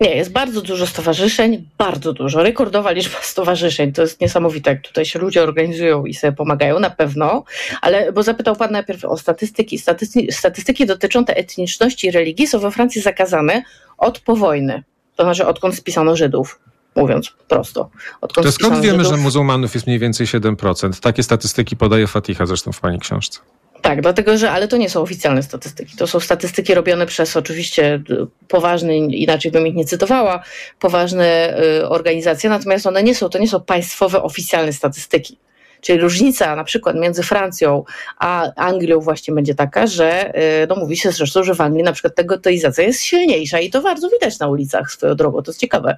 [0.00, 2.42] Nie, jest bardzo dużo stowarzyszeń, bardzo dużo.
[2.42, 3.92] Rekordowa liczba stowarzyszeń.
[3.92, 7.44] To jest niesamowite, jak tutaj się ludzie organizują organizują i sobie pomagają, na pewno,
[7.82, 9.78] ale bo zapytał Pan najpierw o statystyki.
[9.78, 13.62] Statystyki, statystyki dotyczące etniczności i religii są we Francji zakazane
[13.98, 14.82] od po wojny,
[15.16, 16.60] to znaczy odkąd spisano Żydów
[16.96, 17.90] mówiąc prosto.
[18.20, 19.16] Odkąd to skąd wiemy, Żydów...
[19.16, 21.00] że muzułmanów jest mniej więcej 7%?
[21.00, 23.40] Takie statystyki podaje Fatiha zresztą w Pani książce.
[23.82, 25.96] Tak, dlatego że, ale to nie są oficjalne statystyki.
[25.96, 28.02] To są statystyki robione przez oczywiście
[28.48, 30.42] poważne, inaczej bym ich nie cytowała,
[30.80, 35.38] poważne y, organizacje, natomiast one nie są, to nie są państwowe, oficjalne statystyki.
[35.84, 37.84] Czyli różnica na przykład między Francją
[38.18, 41.92] a Anglią właśnie będzie taka, że y, no mówi się zresztą, że w Anglii na
[41.92, 45.60] przykład ta gotoizacja jest silniejsza i to bardzo widać na ulicach swoją drogą, to jest
[45.60, 45.96] ciekawe.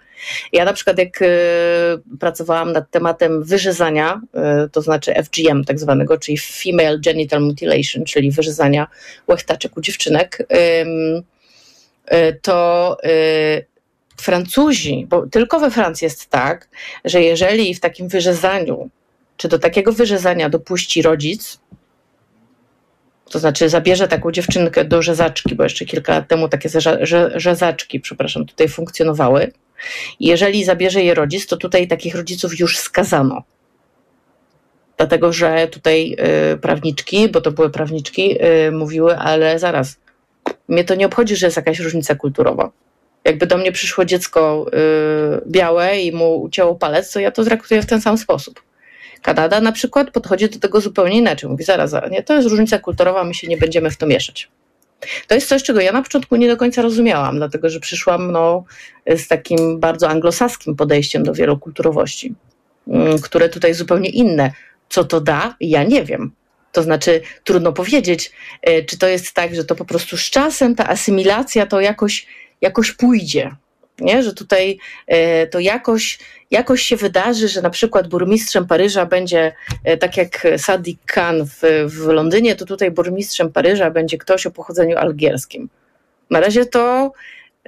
[0.53, 1.27] Ja na przykład jak y,
[2.21, 4.21] pracowałam nad tematem wyrzezania,
[4.65, 8.87] y, to znaczy FGM tak zwanego, czyli Female Genital Mutilation, czyli wyrzezania
[9.29, 10.49] łechtaczek u dziewczynek,
[12.43, 12.97] to
[14.21, 16.69] Francuzi, bo tylko we Francji jest tak,
[17.05, 18.91] że jeżeli w takim wyrzezaniu
[19.37, 21.59] czy do takiego wyrzezania dopuści rodzic,
[23.31, 26.69] to znaczy zabierze taką dziewczynkę do rzezaczki, bo jeszcze kilka lat temu takie
[27.35, 29.53] rzezaczki, przepraszam, tutaj funkcjonowały.
[30.21, 33.43] Jeżeli zabierze je rodzic, to tutaj takich rodziców już skazano.
[34.97, 36.17] Dlatego, że tutaj
[36.55, 39.97] y, prawniczki, bo to były prawniczki, y, mówiły, ale zaraz,
[40.69, 42.71] mnie to nie obchodzi, że jest jakaś różnica kulturowa.
[43.25, 47.83] Jakby do mnie przyszło dziecko y, białe i mu ucięło palec, to ja to traktuję
[47.83, 48.66] w ten sam sposób.
[49.27, 51.51] Kanada na przykład podchodzi do tego zupełnie inaczej.
[51.51, 54.49] Mówi, zaraz, zaraz, nie, to jest różnica kulturowa, my się nie będziemy w to mieszać.
[55.27, 58.65] To jest coś, czego ja na początku nie do końca rozumiałam, dlatego że przyszłam no,
[59.17, 62.35] z takim bardzo anglosaskim podejściem do wielokulturowości,
[62.89, 64.53] mm, które tutaj zupełnie inne.
[64.89, 65.57] Co to da?
[65.61, 66.33] Ja nie wiem.
[66.73, 70.75] To znaczy, trudno powiedzieć, e, czy to jest tak, że to po prostu z czasem
[70.75, 72.27] ta asymilacja to jakoś,
[72.61, 73.57] jakoś pójdzie
[74.01, 74.23] nie?
[74.23, 76.19] że tutaj e, to jakoś,
[76.51, 79.53] jakoś się wydarzy, że na przykład burmistrzem Paryża będzie,
[79.85, 84.51] e, tak jak Sadiq Khan w, w Londynie, to tutaj burmistrzem Paryża będzie ktoś o
[84.51, 85.69] pochodzeniu algierskim.
[86.31, 87.13] Na razie to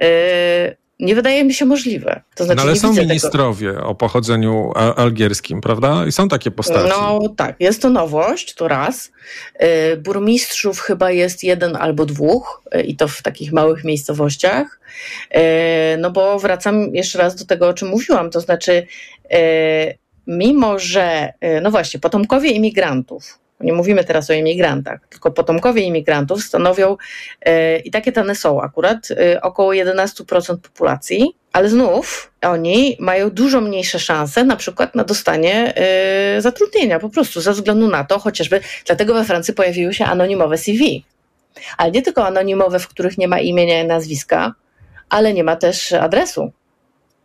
[0.01, 2.21] e, nie wydaje mi się możliwe.
[2.35, 3.87] To znaczy, no ale są ministrowie tego.
[3.87, 6.05] o pochodzeniu algierskim, prawda?
[6.07, 6.89] I są takie postaci.
[6.89, 9.11] No tak, jest to nowość, to raz.
[9.93, 14.79] Y, burmistrzów chyba jest jeden albo dwóch y, i to w takich małych miejscowościach.
[15.35, 15.39] Y,
[15.97, 18.87] no bo wracam jeszcze raz do tego, o czym mówiłam, to znaczy
[20.27, 26.97] mimo, że no właśnie, potomkowie imigrantów, nie mówimy teraz o imigrantach, tylko potomkowie imigrantów stanowią,
[27.41, 33.61] e, i takie dane są akurat, e, około 11% populacji, ale znów oni mają dużo
[33.61, 38.61] mniejsze szanse na przykład na dostanie e, zatrudnienia, po prostu ze względu na to, chociażby
[38.85, 41.05] dlatego we Francji pojawiły się anonimowe CV.
[41.77, 44.53] Ale nie tylko anonimowe, w których nie ma imienia i nazwiska,
[45.09, 46.51] ale nie ma też adresu,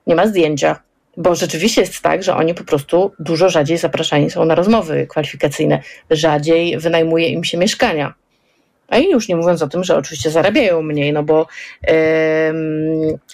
[0.06, 0.80] nie ma zdjęcia,
[1.16, 5.82] bo rzeczywiście jest tak, że oni po prostu dużo rzadziej zapraszani są na rozmowy kwalifikacyjne,
[6.10, 8.14] rzadziej wynajmuje im się mieszkania.
[8.94, 11.46] A już nie mówiąc o tym, że oczywiście zarabiają mniej, no bo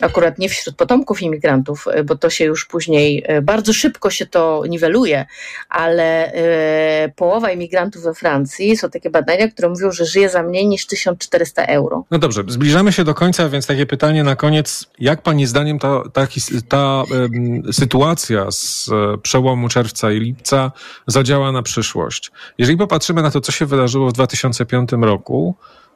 [0.00, 4.26] akurat nie wśród potomków imigrantów, e, bo to się już później e, bardzo szybko się
[4.26, 5.26] to niweluje,
[5.68, 10.66] ale e, połowa imigrantów we Francji są takie badania, które mówią, że żyje za mniej
[10.66, 12.04] niż 1400 euro.
[12.11, 14.86] No dobrze, zbliżamy się do końca, więc takie pytanie na koniec.
[14.98, 16.26] Jak Pani zdaniem ta, ta,
[16.68, 17.02] ta
[17.72, 18.90] sytuacja z
[19.22, 20.72] przełomu czerwca i lipca
[21.06, 22.30] zadziała na przyszłość?
[22.58, 25.49] Jeżeli popatrzymy na to, co się wydarzyło w 2005 roku,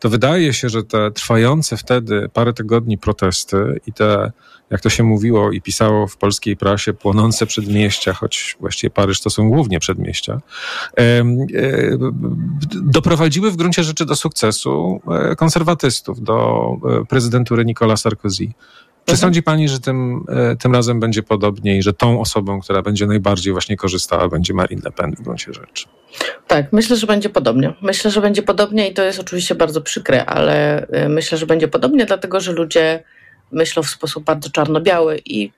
[0.04, 4.32] to wydaje się, że te trwające wtedy parę tygodni protesty i te,
[4.70, 9.30] jak to się mówiło i pisało w polskiej prasie, płonące przedmieścia, choć właściwie Paryż to
[9.30, 10.40] są głównie przedmieścia,
[12.72, 16.66] doprowadziły w gruncie rzeczy do sukcesu e, konserwatystów, do
[17.02, 18.46] e, prezydentury Nicolas Sarkozy.
[19.04, 19.18] Czy mhm.
[19.18, 23.06] sądzi pani, że tym, e, tym razem będzie podobnie i że tą osobą, która będzie
[23.06, 25.86] najbardziej właśnie korzystała, będzie Marine Le Pen w gruncie rzeczy?
[26.46, 27.74] Tak, myślę, że będzie podobnie.
[27.82, 31.68] Myślę, że będzie podobnie i to jest oczywiście bardzo przykre, ale e, myślę, że będzie
[31.68, 33.02] podobnie, dlatego że ludzie
[33.52, 35.52] myślą w sposób bardzo czarno-biały i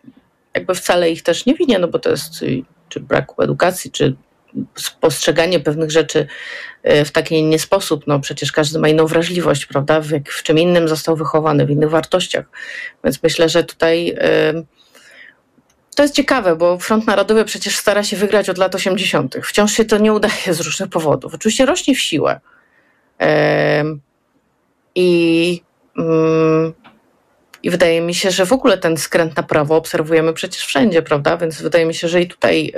[0.54, 2.44] jakby wcale ich też nie winię, no bo to jest
[2.88, 4.16] czy braku edukacji, czy
[5.00, 6.26] postrzeganie pewnych rzeczy
[6.82, 8.06] e, w taki nie sposób.
[8.06, 10.00] No przecież każdy ma inną wrażliwość, prawda?
[10.00, 12.46] W, w czym innym został wychowany, w innych wartościach.
[13.04, 14.52] Więc myślę, że tutaj e,
[15.96, 19.36] to jest ciekawe, bo Front Narodowy przecież stara się wygrać od lat 80.
[19.42, 21.34] Wciąż się to nie udaje z różnych powodów.
[21.34, 22.40] Oczywiście rośnie w siłę.
[24.94, 25.62] I,
[25.98, 26.72] mm,
[27.62, 31.36] I wydaje mi się, że w ogóle ten skręt na prawo obserwujemy przecież wszędzie, prawda?
[31.36, 32.72] Więc wydaje mi się, że i tutaj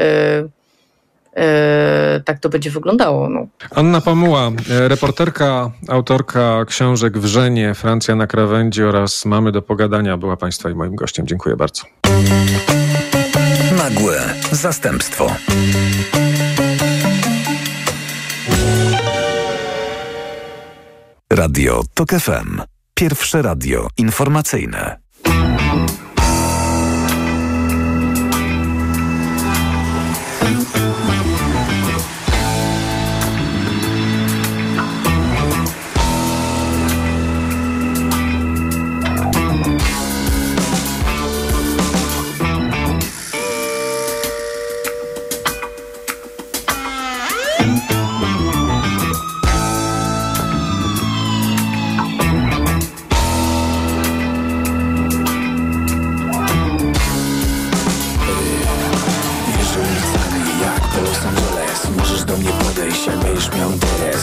[1.39, 3.29] E, tak to będzie wyglądało.
[3.29, 3.47] No.
[3.75, 10.37] Anna Pamuła, e, reporterka, autorka książek Wrzenie, Francja na krawędzi oraz Mamy do pogadania była
[10.37, 11.27] Państwa i moim gościem.
[11.27, 11.83] Dziękuję bardzo.
[13.89, 15.37] Nagłe zastępstwo.
[21.33, 22.61] Radio TOK FM.
[22.95, 24.99] Pierwsze radio informacyjne.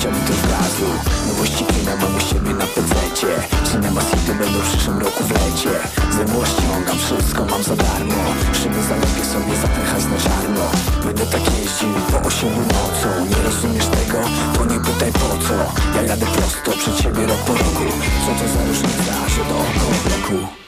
[0.00, 0.90] chciałbym to gazu
[1.28, 3.30] Nowości kina mam u siebie na pececie.
[3.70, 5.72] Cinema City będą w przyszłym roku w lecie.
[6.16, 8.22] Ze mną ściągam, wszystko mam za darmo.
[8.58, 10.64] Szyby zalepię sobie za ten hajs na czarno.
[11.04, 13.08] Będę tak jeździł po osiedlu nocą.
[13.30, 14.18] Nie rozumiesz tego?
[14.54, 15.54] To nie pytaj po co.
[15.96, 17.86] Ja jadę prosto przed siebie rok po roku.
[18.24, 20.59] Co to za różnica, że do około bloku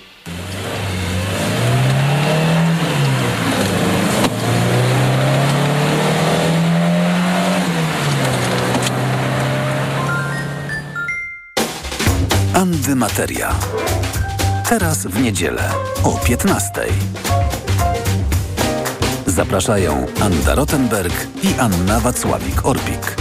[15.21, 15.71] niedzielę
[16.05, 16.71] o 15.
[19.27, 23.17] Zapraszają Anda Rottenberg i Anna Wacławik-Orpik.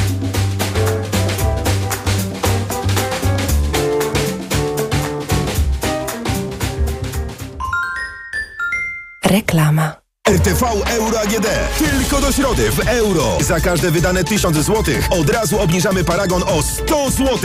[9.24, 10.01] Reklama.
[10.30, 10.66] RTV
[10.98, 11.48] Euro AGD.
[11.80, 13.38] Tylko do środy w euro.
[13.42, 17.38] Za każde wydane 1000 zł od razu obniżamy paragon o 100 zł.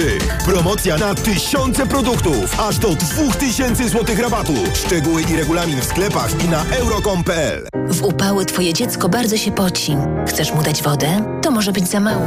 [0.44, 2.60] Promocja na tysiące produktów.
[2.60, 4.52] Aż do 2000 zł rabatu.
[4.74, 7.68] Szczegóły i regulamin w sklepach i na euro.com.pl.
[7.88, 9.96] W upały twoje dziecko bardzo się poci.
[10.28, 11.38] Chcesz mu dać wodę?
[11.42, 12.26] To może być za mało.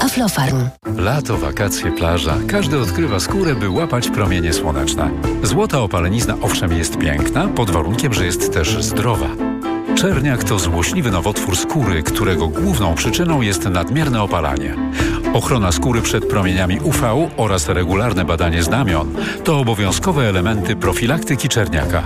[0.00, 0.68] Aflofarm.
[0.96, 2.34] Lato, wakacje, plaża.
[2.48, 5.10] Każdy odkrywa skórę, by łapać promienie słoneczne.
[5.42, 9.28] Złota opalenizna owszem jest piękna, pod warunkiem, że jest też zdrowa.
[9.94, 14.76] Czerniak to złośliwy nowotwór skóry, którego główną przyczyną jest nadmierne opalanie.
[15.34, 19.14] Ochrona skóry przed promieniami UV oraz regularne badanie znamion
[19.44, 22.02] to obowiązkowe elementy profilaktyki czerniaka.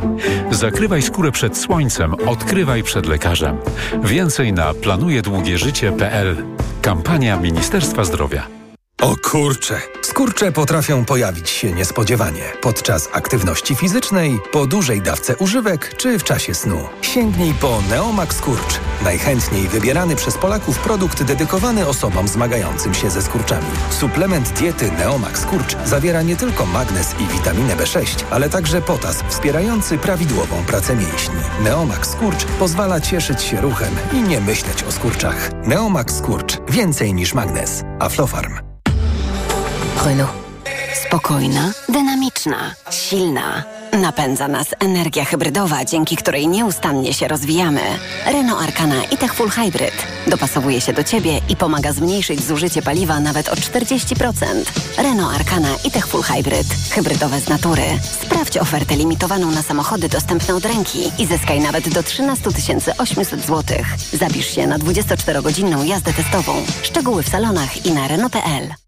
[0.51, 3.57] Zakrywaj skórę przed słońcem, odkrywaj przed lekarzem.
[4.05, 6.37] Więcej na planujedługieżycie.pl.
[6.83, 8.58] Kampania Ministerstwa Zdrowia.
[9.03, 9.81] O kurcze!
[10.03, 16.55] Skurcze potrafią pojawić się niespodziewanie podczas aktywności fizycznej, po dużej dawce używek czy w czasie
[16.55, 16.89] snu.
[17.03, 18.81] Sięgnij po Neomax Skurcz.
[19.05, 23.67] Najchętniej wybierany przez Polaków produkt dedykowany osobom zmagającym się ze skurczami.
[23.91, 29.99] Suplement diety Neomax Skurcz zawiera nie tylko magnez i witaminę B6, ale także potas wspierający
[29.99, 31.41] prawidłową pracę mięśni.
[31.65, 35.51] Neomax Skurcz pozwala cieszyć się ruchem i nie myśleć o skurczach.
[35.65, 36.59] Neomax Skurcz.
[36.69, 37.83] Więcej niż magnez.
[37.99, 38.68] Aflofarm.
[40.05, 40.31] Renault.
[41.07, 43.63] Spokojna, dynamiczna, silna.
[43.93, 47.81] Napędza nas energia hybrydowa, dzięki której nieustannie się rozwijamy.
[48.27, 53.21] Renault Arcana i Tech Full Hybrid dopasowuje się do Ciebie i pomaga zmniejszyć zużycie paliwa
[53.21, 54.35] nawet o 40%.
[54.99, 56.67] Renault Arcana i Tech Full Hybrid.
[56.91, 57.85] Hybrydowe z natury.
[58.23, 62.51] Sprawdź ofertę limitowaną na samochody dostępne od ręki i zyskaj nawet do 13
[62.99, 63.79] 800 zł.
[64.13, 66.53] Zapisz się na 24-godzinną jazdę testową.
[66.83, 68.88] Szczegóły w salonach i na Renault.pl.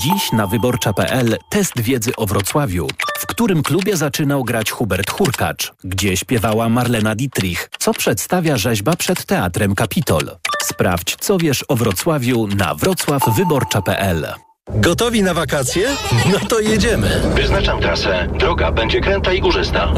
[0.00, 2.88] Dziś na wyborcza.pl test wiedzy o Wrocławiu.
[3.18, 5.72] W którym klubie zaczynał grać Hubert Hurkacz?
[5.84, 7.70] Gdzie śpiewała Marlena Dietrich?
[7.78, 10.30] Co przedstawia rzeźba przed Teatrem Kapitol?
[10.62, 14.26] Sprawdź, co wiesz o Wrocławiu na wrocławwyborcza.pl.
[14.68, 15.88] Gotowi na wakacje?
[16.32, 17.20] No to jedziemy.
[17.34, 18.28] Wyznaczam trasę.
[18.38, 19.92] Droga będzie kręta i górzysta.